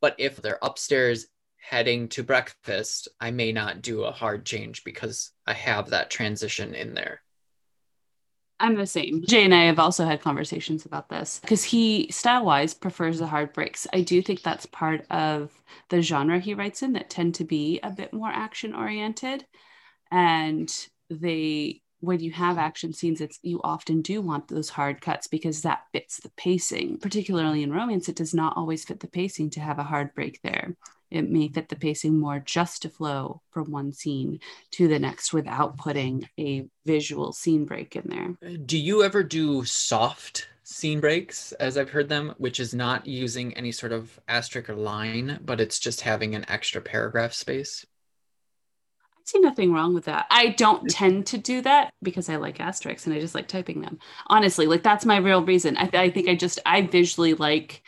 But 0.00 0.14
if 0.18 0.36
they're 0.36 0.58
upstairs 0.62 1.26
heading 1.56 2.08
to 2.08 2.22
breakfast 2.22 3.08
i 3.20 3.30
may 3.30 3.50
not 3.50 3.80
do 3.80 4.04
a 4.04 4.12
hard 4.12 4.44
change 4.44 4.84
because 4.84 5.30
i 5.46 5.54
have 5.54 5.88
that 5.88 6.10
transition 6.10 6.74
in 6.74 6.92
there 6.92 7.22
I'm 8.60 8.76
the 8.76 8.86
same. 8.86 9.24
Jay 9.26 9.44
and 9.44 9.54
I 9.54 9.64
have 9.64 9.78
also 9.78 10.04
had 10.04 10.22
conversations 10.22 10.86
about 10.86 11.08
this 11.08 11.40
because 11.40 11.64
he, 11.64 12.10
style 12.10 12.44
wise, 12.44 12.72
prefers 12.72 13.18
the 13.18 13.26
hard 13.26 13.52
breaks. 13.52 13.86
I 13.92 14.02
do 14.02 14.22
think 14.22 14.42
that's 14.42 14.66
part 14.66 15.06
of 15.10 15.50
the 15.90 16.00
genre 16.00 16.38
he 16.38 16.54
writes 16.54 16.82
in 16.82 16.92
that 16.92 17.10
tend 17.10 17.34
to 17.36 17.44
be 17.44 17.80
a 17.82 17.90
bit 17.90 18.12
more 18.12 18.30
action 18.30 18.74
oriented. 18.74 19.44
And 20.10 20.72
they, 21.10 21.82
when 21.98 22.20
you 22.20 22.30
have 22.30 22.56
action 22.56 22.92
scenes, 22.92 23.20
it's 23.20 23.40
you 23.42 23.60
often 23.64 24.02
do 24.02 24.22
want 24.22 24.46
those 24.46 24.68
hard 24.68 25.00
cuts 25.00 25.26
because 25.26 25.62
that 25.62 25.82
fits 25.92 26.20
the 26.20 26.30
pacing. 26.36 26.98
Particularly 26.98 27.64
in 27.64 27.72
romance, 27.72 28.08
it 28.08 28.16
does 28.16 28.34
not 28.34 28.56
always 28.56 28.84
fit 28.84 29.00
the 29.00 29.08
pacing 29.08 29.50
to 29.50 29.60
have 29.60 29.80
a 29.80 29.84
hard 29.84 30.14
break 30.14 30.40
there 30.42 30.76
it 31.10 31.30
may 31.30 31.48
fit 31.48 31.68
the 31.68 31.76
pacing 31.76 32.18
more 32.18 32.40
just 32.40 32.82
to 32.82 32.88
flow 32.88 33.42
from 33.50 33.70
one 33.70 33.92
scene 33.92 34.40
to 34.72 34.88
the 34.88 34.98
next 34.98 35.32
without 35.32 35.76
putting 35.76 36.28
a 36.38 36.66
visual 36.84 37.32
scene 37.32 37.64
break 37.64 37.96
in 37.96 38.02
there. 38.06 38.36
Uh, 38.44 38.56
do 38.64 38.78
you 38.78 39.02
ever 39.02 39.22
do 39.22 39.64
soft 39.64 40.48
scene 40.64 40.98
breaks, 40.98 41.52
as 41.52 41.76
I've 41.76 41.90
heard 41.90 42.08
them, 42.08 42.34
which 42.38 42.58
is 42.58 42.74
not 42.74 43.06
using 43.06 43.54
any 43.56 43.70
sort 43.70 43.92
of 43.92 44.18
asterisk 44.26 44.70
or 44.70 44.74
line, 44.74 45.38
but 45.44 45.60
it's 45.60 45.78
just 45.78 46.00
having 46.00 46.34
an 46.34 46.44
extra 46.48 46.80
paragraph 46.80 47.34
space? 47.34 47.86
I 49.16 49.20
see 49.24 49.40
nothing 49.40 49.72
wrong 49.72 49.94
with 49.94 50.06
that. 50.06 50.26
I 50.30 50.48
don't 50.48 50.88
tend 50.90 51.26
to 51.26 51.38
do 51.38 51.60
that 51.62 51.92
because 52.02 52.28
I 52.28 52.36
like 52.36 52.60
asterisks 52.60 53.06
and 53.06 53.14
I 53.14 53.20
just 53.20 53.34
like 53.34 53.46
typing 53.46 53.82
them. 53.82 53.98
Honestly, 54.26 54.66
like 54.66 54.82
that's 54.82 55.04
my 55.04 55.18
real 55.18 55.44
reason. 55.44 55.76
I, 55.76 55.90
I 55.92 56.10
think 56.10 56.28
I 56.28 56.34
just, 56.34 56.58
I 56.66 56.82
visually 56.82 57.34
like 57.34 57.82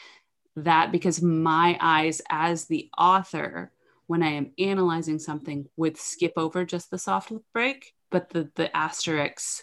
that 0.57 0.91
because 0.93 1.23
my 1.23 1.77
eyes 1.81 2.21
as 2.31 2.67
the 2.67 2.89
author 2.99 3.73
when 4.07 4.23
i 4.23 4.29
am 4.29 4.53
analyzing 4.59 5.19
something 5.19 5.67
would 5.77 5.97
skip 5.97 6.33
over 6.37 6.65
just 6.65 6.91
the 6.91 6.99
soft 6.99 7.33
break 7.53 7.93
but 8.11 8.31
the 8.31 8.51
the 8.55 8.75
asterisks 8.77 9.63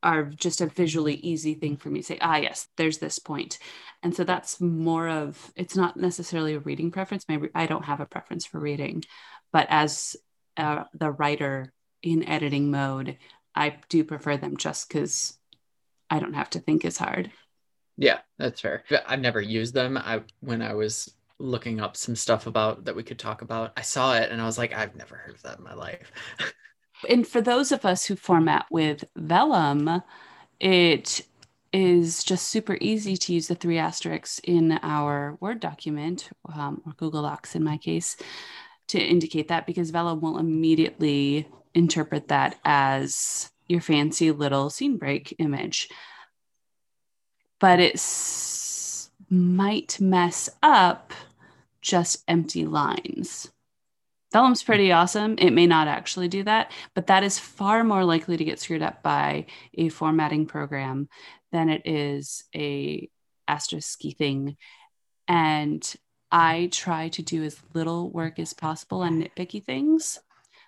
are 0.00 0.24
just 0.24 0.60
a 0.60 0.66
visually 0.66 1.14
easy 1.14 1.54
thing 1.54 1.76
for 1.76 1.88
me 1.88 2.00
to 2.00 2.06
say 2.06 2.18
ah 2.20 2.36
yes 2.36 2.68
there's 2.76 2.98
this 2.98 3.18
point 3.18 3.58
and 4.02 4.14
so 4.14 4.24
that's 4.24 4.60
more 4.60 5.08
of 5.08 5.52
it's 5.56 5.76
not 5.76 5.96
necessarily 5.96 6.54
a 6.54 6.60
reading 6.60 6.90
preference 6.90 7.24
maybe 7.28 7.48
i 7.54 7.66
don't 7.66 7.84
have 7.84 8.00
a 8.00 8.06
preference 8.06 8.46
for 8.46 8.60
reading 8.60 9.02
but 9.52 9.66
as 9.70 10.16
uh, 10.56 10.84
the 10.92 11.10
writer 11.10 11.72
in 12.02 12.24
editing 12.24 12.70
mode, 12.70 13.16
I 13.54 13.76
do 13.88 14.04
prefer 14.04 14.36
them 14.36 14.56
just 14.56 14.88
because 14.88 15.38
I 16.10 16.18
don't 16.18 16.34
have 16.34 16.50
to 16.50 16.60
think 16.60 16.84
as 16.84 16.98
hard. 16.98 17.30
Yeah, 17.98 18.20
that's 18.38 18.60
fair. 18.60 18.84
I've 19.06 19.20
never 19.20 19.40
used 19.40 19.74
them. 19.74 19.98
I 19.98 20.22
when 20.40 20.62
I 20.62 20.72
was 20.74 21.12
looking 21.40 21.80
up 21.80 21.96
some 21.96 22.16
stuff 22.16 22.46
about 22.46 22.84
that 22.84 22.96
we 22.96 23.02
could 23.02 23.18
talk 23.18 23.42
about, 23.42 23.72
I 23.76 23.82
saw 23.82 24.14
it 24.14 24.30
and 24.30 24.40
I 24.40 24.46
was 24.46 24.56
like, 24.56 24.72
I've 24.72 24.96
never 24.96 25.16
heard 25.16 25.34
of 25.34 25.42
that 25.42 25.58
in 25.58 25.64
my 25.64 25.74
life. 25.74 26.10
and 27.08 27.26
for 27.26 27.40
those 27.40 27.72
of 27.72 27.84
us 27.84 28.06
who 28.06 28.14
format 28.14 28.66
with 28.70 29.04
Vellum, 29.16 30.02
it 30.60 31.26
is 31.72 32.24
just 32.24 32.48
super 32.48 32.78
easy 32.80 33.16
to 33.16 33.34
use 33.34 33.48
the 33.48 33.54
three 33.54 33.78
asterisks 33.78 34.40
in 34.44 34.78
our 34.82 35.36
Word 35.40 35.60
document 35.60 36.30
um, 36.54 36.80
or 36.86 36.92
Google 36.92 37.22
Docs 37.22 37.56
in 37.56 37.64
my 37.64 37.76
case 37.76 38.16
to 38.88 38.98
indicate 38.98 39.48
that 39.48 39.66
because 39.66 39.90
Vellum 39.90 40.20
will 40.20 40.38
immediately 40.38 41.48
interpret 41.74 42.28
that 42.28 42.58
as 42.64 43.50
your 43.68 43.80
fancy 43.80 44.30
little 44.30 44.70
scene 44.70 44.96
break 44.96 45.34
image. 45.38 45.88
But 47.60 47.80
it 47.80 48.00
might 49.30 50.00
mess 50.00 50.48
up 50.62 51.12
just 51.80 52.22
empty 52.28 52.64
lines. 52.64 53.50
Vellum's 54.32 54.62
pretty 54.62 54.92
awesome. 54.92 55.36
It 55.38 55.52
may 55.52 55.66
not 55.66 55.88
actually 55.88 56.28
do 56.28 56.42
that, 56.44 56.70
but 56.94 57.06
that 57.06 57.24
is 57.24 57.38
far 57.38 57.82
more 57.82 58.04
likely 58.04 58.36
to 58.36 58.44
get 58.44 58.60
screwed 58.60 58.82
up 58.82 59.02
by 59.02 59.46
a 59.74 59.88
formatting 59.88 60.46
program 60.46 61.08
than 61.50 61.70
it 61.70 61.86
is 61.86 62.44
a 62.54 63.08
asterisky 63.48 64.14
thing. 64.14 64.56
And 65.26 65.82
I 66.30 66.68
try 66.72 67.08
to 67.08 67.22
do 67.22 67.42
as 67.42 67.60
little 67.72 68.10
work 68.10 68.38
as 68.38 68.52
possible 68.52 69.00
on 69.00 69.22
nitpicky 69.22 69.64
things. 69.64 70.18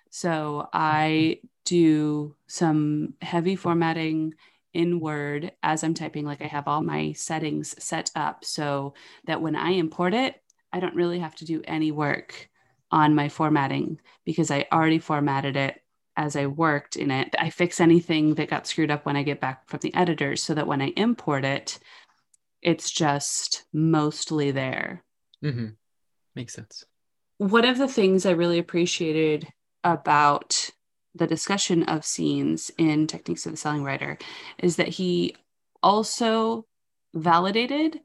So 0.09 0.67
I 0.73 1.39
do 1.65 2.35
some 2.47 3.13
heavy 3.21 3.55
formatting 3.55 4.33
in 4.73 4.99
Word 4.99 5.51
as 5.63 5.83
I'm 5.83 5.93
typing, 5.93 6.25
like 6.25 6.41
I 6.41 6.47
have 6.47 6.67
all 6.67 6.81
my 6.81 7.13
settings 7.13 7.75
set 7.83 8.11
up 8.15 8.45
so 8.45 8.93
that 9.25 9.41
when 9.41 9.55
I 9.55 9.71
import 9.71 10.13
it, 10.13 10.41
I 10.73 10.79
don't 10.79 10.95
really 10.95 11.19
have 11.19 11.35
to 11.35 11.45
do 11.45 11.61
any 11.65 11.91
work 11.91 12.49
on 12.91 13.15
my 13.15 13.29
formatting 13.29 13.99
because 14.25 14.51
I 14.51 14.67
already 14.71 14.99
formatted 14.99 15.55
it 15.55 15.81
as 16.17 16.35
I 16.35 16.45
worked 16.47 16.95
in 16.95 17.11
it. 17.11 17.35
I 17.37 17.49
fix 17.49 17.79
anything 17.79 18.35
that 18.35 18.49
got 18.49 18.67
screwed 18.67 18.91
up 18.91 19.05
when 19.05 19.15
I 19.15 19.23
get 19.23 19.39
back 19.39 19.67
from 19.67 19.79
the 19.81 19.93
editor 19.95 20.35
so 20.35 20.53
that 20.53 20.67
when 20.67 20.81
I 20.81 20.93
import 20.97 21.45
it, 21.45 21.79
it's 22.61 22.91
just 22.91 23.63
mostly 23.73 24.51
there. 24.51 25.03
Mm-hmm. 25.43 25.67
Makes 26.35 26.53
sense. 26.53 26.85
One 27.37 27.65
of 27.65 27.77
the 27.77 27.87
things 27.87 28.25
I 28.25 28.31
really 28.31 28.59
appreciated 28.59 29.47
about 29.83 30.69
the 31.15 31.27
discussion 31.27 31.83
of 31.83 32.05
scenes 32.05 32.71
in 32.77 33.07
Techniques 33.07 33.45
of 33.45 33.53
the 33.53 33.57
Selling 33.57 33.83
Writer 33.83 34.17
is 34.57 34.77
that 34.77 34.87
he 34.87 35.35
also 35.83 36.65
validated 37.13 37.99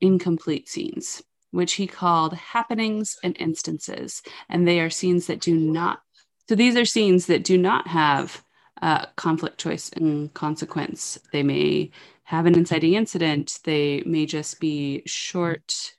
incomplete 0.00 0.68
scenes 0.68 1.22
which 1.50 1.74
he 1.74 1.86
called 1.86 2.34
happenings 2.34 3.16
and 3.22 3.36
instances. 3.38 4.22
And 4.48 4.66
they 4.66 4.80
are 4.80 4.90
scenes 4.90 5.26
that 5.26 5.40
do 5.40 5.54
not, 5.54 6.00
so 6.48 6.54
these 6.54 6.76
are 6.76 6.84
scenes 6.84 7.26
that 7.26 7.44
do 7.44 7.58
not 7.58 7.88
have 7.88 8.42
uh, 8.82 9.06
conflict, 9.16 9.58
choice, 9.58 9.90
and 9.90 10.32
consequence. 10.34 11.18
They 11.32 11.42
may 11.42 11.90
have 12.24 12.46
an 12.46 12.54
inciting 12.54 12.94
incident, 12.94 13.58
they 13.64 14.02
may 14.04 14.26
just 14.26 14.60
be 14.60 15.02
short 15.06 15.94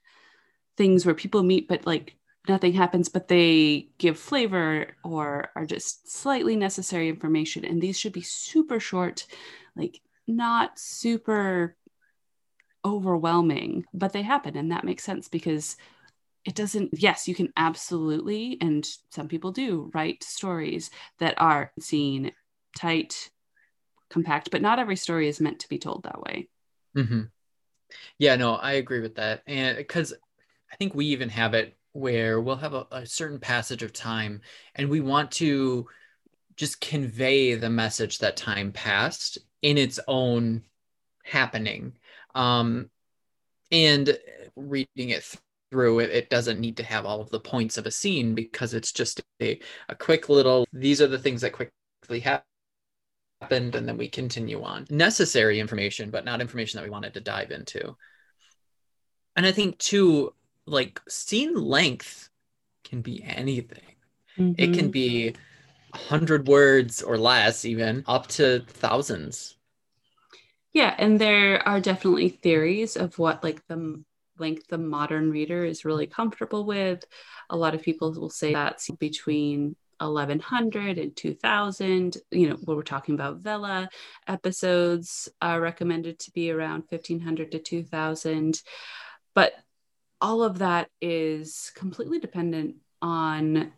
things 0.77 1.05
where 1.05 1.15
people 1.15 1.43
meet, 1.43 1.67
but 1.67 1.85
like 1.85 2.15
nothing 2.49 2.73
happens, 2.73 3.07
but 3.07 3.27
they 3.27 3.89
give 3.97 4.17
flavor 4.17 4.87
or 5.03 5.51
are 5.55 5.65
just 5.65 6.11
slightly 6.11 6.55
necessary 6.55 7.07
information. 7.07 7.63
And 7.63 7.81
these 7.81 7.97
should 7.97 8.13
be 8.13 8.21
super 8.21 8.79
short, 8.79 9.25
like 9.75 10.01
not 10.27 10.77
super 10.77 11.75
overwhelming, 12.83 13.85
but 13.93 14.13
they 14.13 14.23
happen. 14.23 14.57
And 14.57 14.71
that 14.71 14.83
makes 14.83 15.03
sense 15.03 15.27
because 15.27 15.77
it 16.45 16.55
doesn't, 16.55 16.89
yes, 16.93 17.27
you 17.27 17.35
can 17.35 17.53
absolutely, 17.55 18.57
and 18.61 18.87
some 19.11 19.27
people 19.27 19.51
do, 19.51 19.91
write 19.93 20.23
stories 20.23 20.89
that 21.19 21.35
are 21.37 21.71
seen 21.79 22.31
tight, 22.77 23.29
compact, 24.09 24.49
but 24.49 24.61
not 24.61 24.79
every 24.79 24.95
story 24.95 25.27
is 25.27 25.41
meant 25.41 25.59
to 25.59 25.69
be 25.69 25.77
told 25.77 26.03
that 26.03 26.21
way. 26.21 26.47
Mm-hmm. 26.97 27.23
Yeah, 28.17 28.35
no, 28.35 28.55
I 28.55 28.73
agree 28.73 29.01
with 29.01 29.15
that. 29.15 29.43
And 29.45 29.77
because 29.77 30.13
I 30.71 30.75
think 30.77 30.95
we 30.95 31.07
even 31.07 31.29
have 31.29 31.53
it 31.53 31.75
where 31.93 32.39
we'll 32.39 32.55
have 32.55 32.73
a, 32.73 32.85
a 32.91 33.05
certain 33.05 33.39
passage 33.39 33.83
of 33.83 33.93
time 33.93 34.41
and 34.75 34.89
we 34.89 35.01
want 35.01 35.31
to 35.31 35.87
just 36.55 36.81
convey 36.81 37.55
the 37.55 37.69
message 37.69 38.19
that 38.19 38.35
time 38.35 38.71
passed 38.71 39.37
in 39.61 39.77
its 39.77 39.99
own 40.07 40.61
happening. 41.23 41.93
Um, 42.35 42.89
and 43.71 44.17
reading 44.55 45.09
it 45.09 45.37
through 45.71 45.99
it, 45.99 46.09
it 46.09 46.29
doesn't 46.29 46.59
need 46.59 46.77
to 46.77 46.83
have 46.83 47.05
all 47.05 47.21
of 47.21 47.29
the 47.29 47.39
points 47.39 47.77
of 47.77 47.85
a 47.85 47.91
scene 47.91 48.35
because 48.35 48.73
it's 48.73 48.91
just 48.91 49.21
a, 49.41 49.59
a 49.87 49.95
quick 49.95 50.29
little 50.29 50.65
these 50.73 51.01
are 51.01 51.07
the 51.07 51.19
things 51.19 51.41
that 51.41 51.53
quickly 51.53 52.19
happened 52.19 52.43
and 53.75 53.87
then 53.87 53.97
we 53.97 54.09
continue 54.09 54.63
on. 54.63 54.85
Necessary 54.89 55.59
information 55.59 56.09
but 56.09 56.25
not 56.25 56.41
information 56.41 56.77
that 56.77 56.83
we 56.83 56.89
wanted 56.89 57.13
to 57.13 57.21
dive 57.21 57.51
into. 57.51 57.95
And 59.35 59.45
i 59.45 59.51
think 59.51 59.77
too 59.77 60.33
like 60.69 61.01
scene 61.07 61.55
length 61.55 62.29
can 62.83 63.01
be 63.01 63.23
anything 63.23 63.95
mm-hmm. 64.37 64.53
it 64.57 64.73
can 64.73 64.85
mm-hmm. 64.85 64.91
be 64.91 65.33
100 65.91 66.47
words 66.47 67.01
or 67.01 67.17
less 67.17 67.65
even 67.65 68.03
up 68.07 68.27
to 68.27 68.63
thousands 68.67 69.55
yeah, 70.71 70.95
and 70.97 71.19
there 71.19 71.67
are 71.67 71.79
definitely 71.79 72.29
theories 72.29 72.95
of 72.95 73.17
what 73.17 73.43
like 73.43 73.65
the 73.67 74.03
length 74.37 74.67
the 74.67 74.77
modern 74.77 75.31
reader 75.31 75.65
is 75.65 75.85
really 75.85 76.07
comfortable 76.07 76.63
with. 76.63 77.03
A 77.49 77.57
lot 77.57 77.73
of 77.73 77.81
people 77.81 78.13
will 78.13 78.29
say 78.29 78.53
that's 78.53 78.89
between 78.91 79.75
1100 79.99 80.97
and 80.97 81.13
2000 81.13 82.15
you 82.31 82.47
know 82.47 82.55
when 82.63 82.77
we're 82.77 82.83
talking 82.83 83.15
about 83.15 83.39
vella 83.39 83.89
episodes 84.29 85.27
are 85.41 85.59
recommended 85.59 86.17
to 86.17 86.31
be 86.31 86.51
around 86.51 86.85
1500 86.87 87.51
to 87.51 87.59
2000 87.59 88.61
but 89.35 89.51
all 90.21 90.43
of 90.43 90.59
that 90.59 90.89
is 91.01 91.71
completely 91.75 92.19
dependent 92.19 92.75
on 93.01 93.71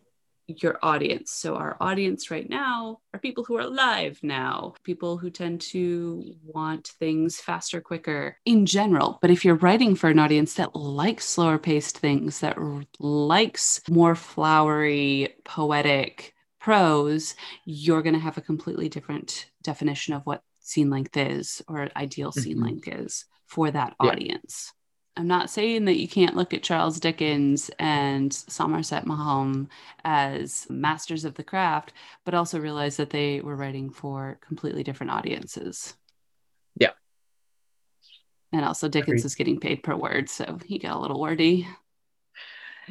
your 0.46 0.78
audience. 0.82 1.30
So, 1.30 1.54
our 1.54 1.76
audience 1.80 2.30
right 2.30 2.48
now 2.48 2.98
are 3.14 3.20
people 3.20 3.44
who 3.44 3.56
are 3.56 3.66
live 3.66 4.18
now, 4.22 4.74
people 4.82 5.16
who 5.16 5.30
tend 5.30 5.60
to 5.62 6.34
want 6.44 6.88
things 6.98 7.40
faster, 7.40 7.80
quicker 7.80 8.36
in 8.44 8.66
general. 8.66 9.18
But 9.22 9.30
if 9.30 9.44
you're 9.44 9.54
writing 9.54 9.94
for 9.94 10.10
an 10.10 10.18
audience 10.18 10.54
that 10.54 10.74
likes 10.74 11.26
slower 11.26 11.58
paced 11.58 11.98
things, 11.98 12.40
that 12.40 12.58
likes 12.98 13.80
more 13.88 14.14
flowery, 14.14 15.34
poetic 15.44 16.34
prose, 16.60 17.34
you're 17.64 18.02
going 18.02 18.14
to 18.14 18.20
have 18.20 18.38
a 18.38 18.42
completely 18.42 18.88
different 18.88 19.46
definition 19.62 20.14
of 20.14 20.22
what 20.24 20.42
scene 20.60 20.90
length 20.90 21.16
is 21.16 21.62
or 21.66 21.88
ideal 21.96 22.30
scene 22.30 22.56
mm-hmm. 22.56 22.64
length 22.64 22.88
is 22.88 23.24
for 23.46 23.70
that 23.70 23.94
yeah. 24.02 24.10
audience. 24.10 24.72
I'm 25.16 25.26
not 25.26 25.50
saying 25.50 25.84
that 25.84 25.98
you 25.98 26.08
can't 26.08 26.36
look 26.36 26.54
at 26.54 26.62
Charles 26.62 26.98
Dickens 26.98 27.70
and 27.78 28.32
Somerset 28.32 29.06
Maugham 29.06 29.68
as 30.04 30.66
masters 30.70 31.26
of 31.26 31.34
the 31.34 31.44
craft, 31.44 31.92
but 32.24 32.34
also 32.34 32.58
realize 32.58 32.96
that 32.96 33.10
they 33.10 33.40
were 33.40 33.56
writing 33.56 33.90
for 33.90 34.38
completely 34.40 34.82
different 34.82 35.12
audiences. 35.12 35.94
Yeah. 36.76 36.92
And 38.52 38.64
also, 38.64 38.88
Dickens 38.88 39.20
Agreed. 39.20 39.26
is 39.26 39.34
getting 39.34 39.60
paid 39.60 39.82
per 39.82 39.94
word, 39.94 40.30
so 40.30 40.58
he 40.64 40.78
got 40.78 40.96
a 40.96 41.00
little 41.00 41.20
wordy. 41.20 41.66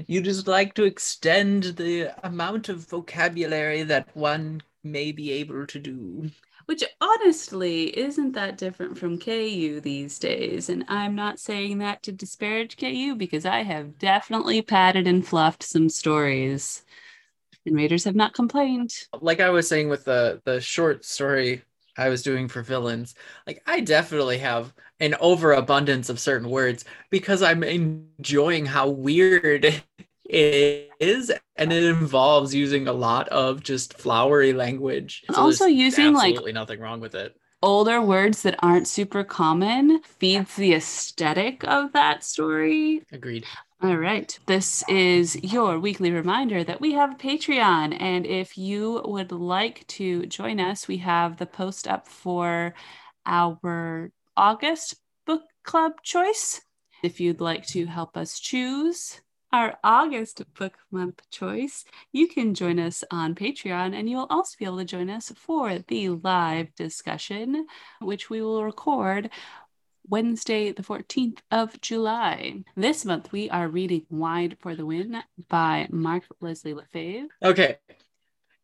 You 0.08 0.22
just 0.22 0.48
like 0.48 0.76
to 0.76 0.84
extend 0.84 1.64
the 1.64 2.14
amount 2.24 2.70
of 2.70 2.88
vocabulary 2.88 3.84
that 3.84 4.16
one 4.16 4.62
may 4.84 5.12
be 5.12 5.32
able 5.32 5.66
to 5.68 5.80
do 5.80 6.32
which 6.72 6.86
honestly 7.02 7.98
isn't 8.00 8.32
that 8.32 8.58
different 8.58 8.98
from 8.98 9.20
KU 9.20 9.82
these 9.82 10.18
days. 10.18 10.70
And 10.70 10.86
I'm 10.88 11.16
not 11.16 11.38
saying 11.38 11.80
that 11.80 12.02
to 12.04 12.14
disparage 12.14 12.78
KU 12.78 13.14
because 13.14 13.46
I 13.46 13.64
have 13.64 14.00
definitely 14.00 14.62
padded 14.62 15.06
and 15.06 15.28
fluffed 15.28 15.64
some 15.64 15.90
stories. 15.90 16.84
And 17.66 17.76
readers 17.76 18.06
have 18.06 18.16
not 18.16 18.34
complained. 18.34 18.94
Like 19.20 19.42
I 19.42 19.50
was 19.50 19.68
saying 19.68 19.90
with 19.90 20.06
the 20.06 20.42
the 20.46 20.62
short 20.62 21.04
story 21.04 21.62
I 21.98 22.08
was 22.08 22.24
doing 22.24 22.48
for 22.48 22.62
villains, 22.62 23.16
like 23.46 23.62
I 23.68 23.82
definitely 23.82 24.38
have 24.38 24.74
an 25.02 25.16
overabundance 25.20 26.08
of 26.08 26.22
certain 26.22 26.50
words 26.50 26.86
because 27.10 27.44
I'm 27.44 27.64
enjoying 27.64 28.66
how 28.66 28.88
weird 28.88 29.84
is 30.32 31.32
and 31.58 31.74
it 31.74 31.84
involves 31.84 32.54
using 32.56 32.88
a 32.88 32.94
lot 32.94 33.28
of 33.30 33.62
just 33.62 33.98
flowery 33.98 34.54
language 34.54 35.24
so 35.32 35.41
also 35.41 35.65
using 35.65 36.15
absolutely 36.15 36.46
like 36.46 36.54
nothing 36.54 36.80
wrong 36.80 37.00
with 37.00 37.15
it 37.15 37.36
older 37.62 38.02
words 38.02 38.41
that 38.41 38.58
aren't 38.60 38.88
super 38.88 39.24
common 39.24 40.02
feeds 40.04 40.56
the 40.56 40.74
aesthetic 40.74 41.63
of 41.65 41.91
that 41.94 42.24
story 42.24 43.02
agreed 43.12 43.46
All 43.84 43.98
right. 43.98 44.38
This 44.46 44.84
is 44.88 45.36
your 45.44 45.80
weekly 45.80 46.12
reminder 46.12 46.63
that 46.63 46.80
we 46.80 46.94
have 46.94 47.17
Patreon. 47.17 48.00
And 48.00 48.28
if 48.28 48.56
you 48.56 49.02
would 49.06 49.32
like 49.32 49.88
to 49.98 50.28
join 50.28 50.60
us, 50.60 50.88
we 50.88 50.98
have 50.98 51.38
the 51.38 51.48
post 51.48 51.88
up 51.88 52.08
for 52.08 52.76
our 53.26 54.12
August 54.38 54.98
book 55.26 55.41
club 55.63 55.94
choice. 56.04 56.62
If 57.02 57.20
you'd 57.20 57.41
like 57.41 57.65
to 57.67 57.88
help 57.88 58.17
us 58.17 58.39
choose 58.39 59.20
our 59.54 59.78
August 59.84 60.42
book 60.54 60.78
month 60.92 61.22
choice, 61.30 61.84
you 62.12 62.28
can 62.28 62.54
join 62.54 62.80
us 62.80 63.04
on 63.12 63.36
Patreon 63.36 63.94
and 63.94 64.10
you 64.10 64.18
will 64.18 64.28
also 64.30 64.56
be 64.58 64.66
able 64.66 64.78
to 64.78 64.86
join 64.86 65.10
us 65.10 65.32
for 65.36 65.80
the 65.80 66.10
live 66.10 66.74
discussion, 66.76 67.68
which 68.00 68.30
we 68.30 68.42
will 68.42 68.64
record 68.64 69.30
Wednesday, 70.08 70.72
the 70.72 70.84
14th 70.84 71.40
of 71.52 71.80
July. 71.82 72.64
This 72.76 73.06
month, 73.06 73.32
we 73.32 73.50
are 73.50 73.68
reading 73.68 74.06
Wide 74.10 74.58
for 74.60 74.76
the 74.76 74.86
Win 74.86 75.22
by 75.48 75.88
Mark 75.92 76.24
Leslie 76.40 76.74
Lefebvre. 76.74 77.28
Okay. 77.44 77.78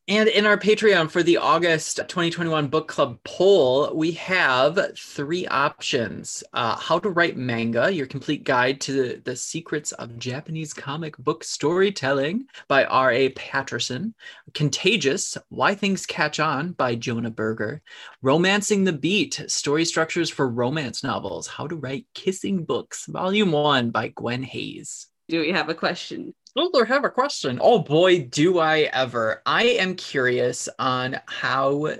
And 0.10 0.30
in 0.30 0.46
our 0.46 0.58
Patreon 0.58 1.12
for 1.12 1.22
the 1.22 1.36
August 1.36 1.98
2021 1.98 2.70
book 2.70 2.88
club 2.88 3.20
poll, 3.26 3.93
we 3.93 4.13
have 4.13 4.98
three 4.98 5.46
options 5.48 6.46
uh, 6.54 6.78
How 6.78 6.98
to 7.00 7.10
Write 7.10 7.36
Manga, 7.36 7.93
your 7.93 8.06
complete 8.06 8.46
guide 8.46 8.80
to 8.82 8.93
the, 8.93 9.22
the 9.26 9.36
secrets 9.36 9.91
of 9.91 10.17
Japanese 10.17 10.74
comic 10.74 11.17
book 11.17 11.43
storytelling 11.43 12.46
by 12.70 12.86
R.A. 12.86 13.32
Patterson. 13.32 14.15
Contagious, 14.54 15.38
Why 15.50 15.76
Things 15.76 16.06
Catch 16.06 16.39
On 16.39 16.72
by 16.72 16.96
Jonah 16.96 17.30
Berger. 17.30 17.82
Romancing 18.22 18.86
the 18.86 18.93
Beat, 18.93 19.43
story 19.48 19.84
structures 19.84 20.30
for 20.30 20.48
romance 20.48 21.04
novels. 21.04 21.48
How 21.48 21.67
to 21.67 21.76
Write 21.76 22.06
Kissing 22.13 22.63
Books, 22.63 23.08
Volume 23.08 23.52
1 23.52 23.89
by 23.89 24.08
Gwen 24.08 24.43
Hayes. 24.43 25.08
Do 25.28 25.41
we 25.41 25.52
have 25.52 25.67
a 25.67 25.76
question? 25.76 26.34
I 26.58 26.86
have 26.88 27.06
a 27.06 27.10
question. 27.10 27.60
Oh 27.62 27.80
boy, 27.80 28.24
do 28.24 28.60
I 28.60 28.89
ever. 28.93 29.41
I 29.46 29.63
am 29.63 29.96
curious 29.96 30.67
on 30.80 31.20
how 31.28 31.96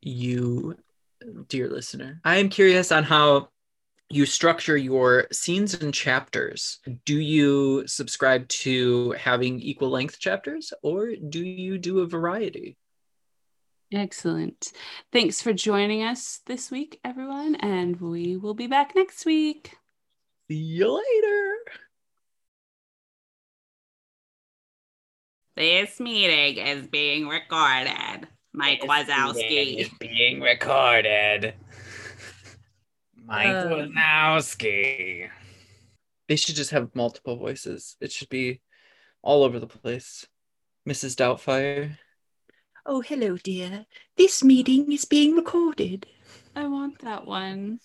you, 0.00 0.76
dear 1.48 1.68
listener, 1.68 2.20
I 2.24 2.36
am 2.36 2.48
curious 2.48 2.92
on 2.92 3.04
how 3.04 3.48
you 4.08 4.24
structure 4.24 4.76
your 4.76 5.26
scenes 5.32 5.74
and 5.74 5.92
chapters. 5.92 6.78
Do 7.04 7.18
you 7.18 7.86
subscribe 7.86 8.48
to 8.48 9.10
having 9.12 9.60
equal 9.60 9.90
length 9.90 10.18
chapters 10.18 10.72
or 10.82 11.10
do 11.16 11.44
you 11.44 11.76
do 11.76 12.00
a 12.00 12.06
variety? 12.06 12.76
Excellent. 13.92 14.72
Thanks 15.12 15.42
for 15.42 15.52
joining 15.52 16.02
us 16.02 16.40
this 16.46 16.70
week, 16.70 17.00
everyone, 17.04 17.56
and 17.56 18.00
we 18.00 18.36
will 18.36 18.54
be 18.54 18.66
back 18.66 18.94
next 18.94 19.26
week. 19.26 19.76
See 20.48 20.56
you 20.56 20.92
later. 20.92 21.45
This 25.56 25.98
meeting 26.00 26.62
is 26.66 26.86
being 26.86 27.28
recorded. 27.28 28.28
Mike 28.52 28.82
this 28.82 28.90
Wazowski. 28.90 29.78
Is 29.78 29.88
being 29.98 30.42
recorded. 30.42 31.54
Mike 33.24 33.46
uh, 33.46 33.66
Wazowski. 33.68 35.30
They 36.28 36.36
should 36.36 36.56
just 36.56 36.72
have 36.72 36.94
multiple 36.94 37.36
voices. 37.36 37.96
It 38.02 38.12
should 38.12 38.28
be 38.28 38.60
all 39.22 39.44
over 39.44 39.58
the 39.58 39.66
place. 39.66 40.26
Mrs. 40.86 41.16
Doubtfire. 41.16 41.96
Oh, 42.84 43.00
hello, 43.00 43.38
dear. 43.38 43.86
This 44.18 44.44
meeting 44.44 44.92
is 44.92 45.06
being 45.06 45.36
recorded. 45.36 46.06
I 46.54 46.68
want 46.68 46.98
that 46.98 47.26
one. 47.26 47.80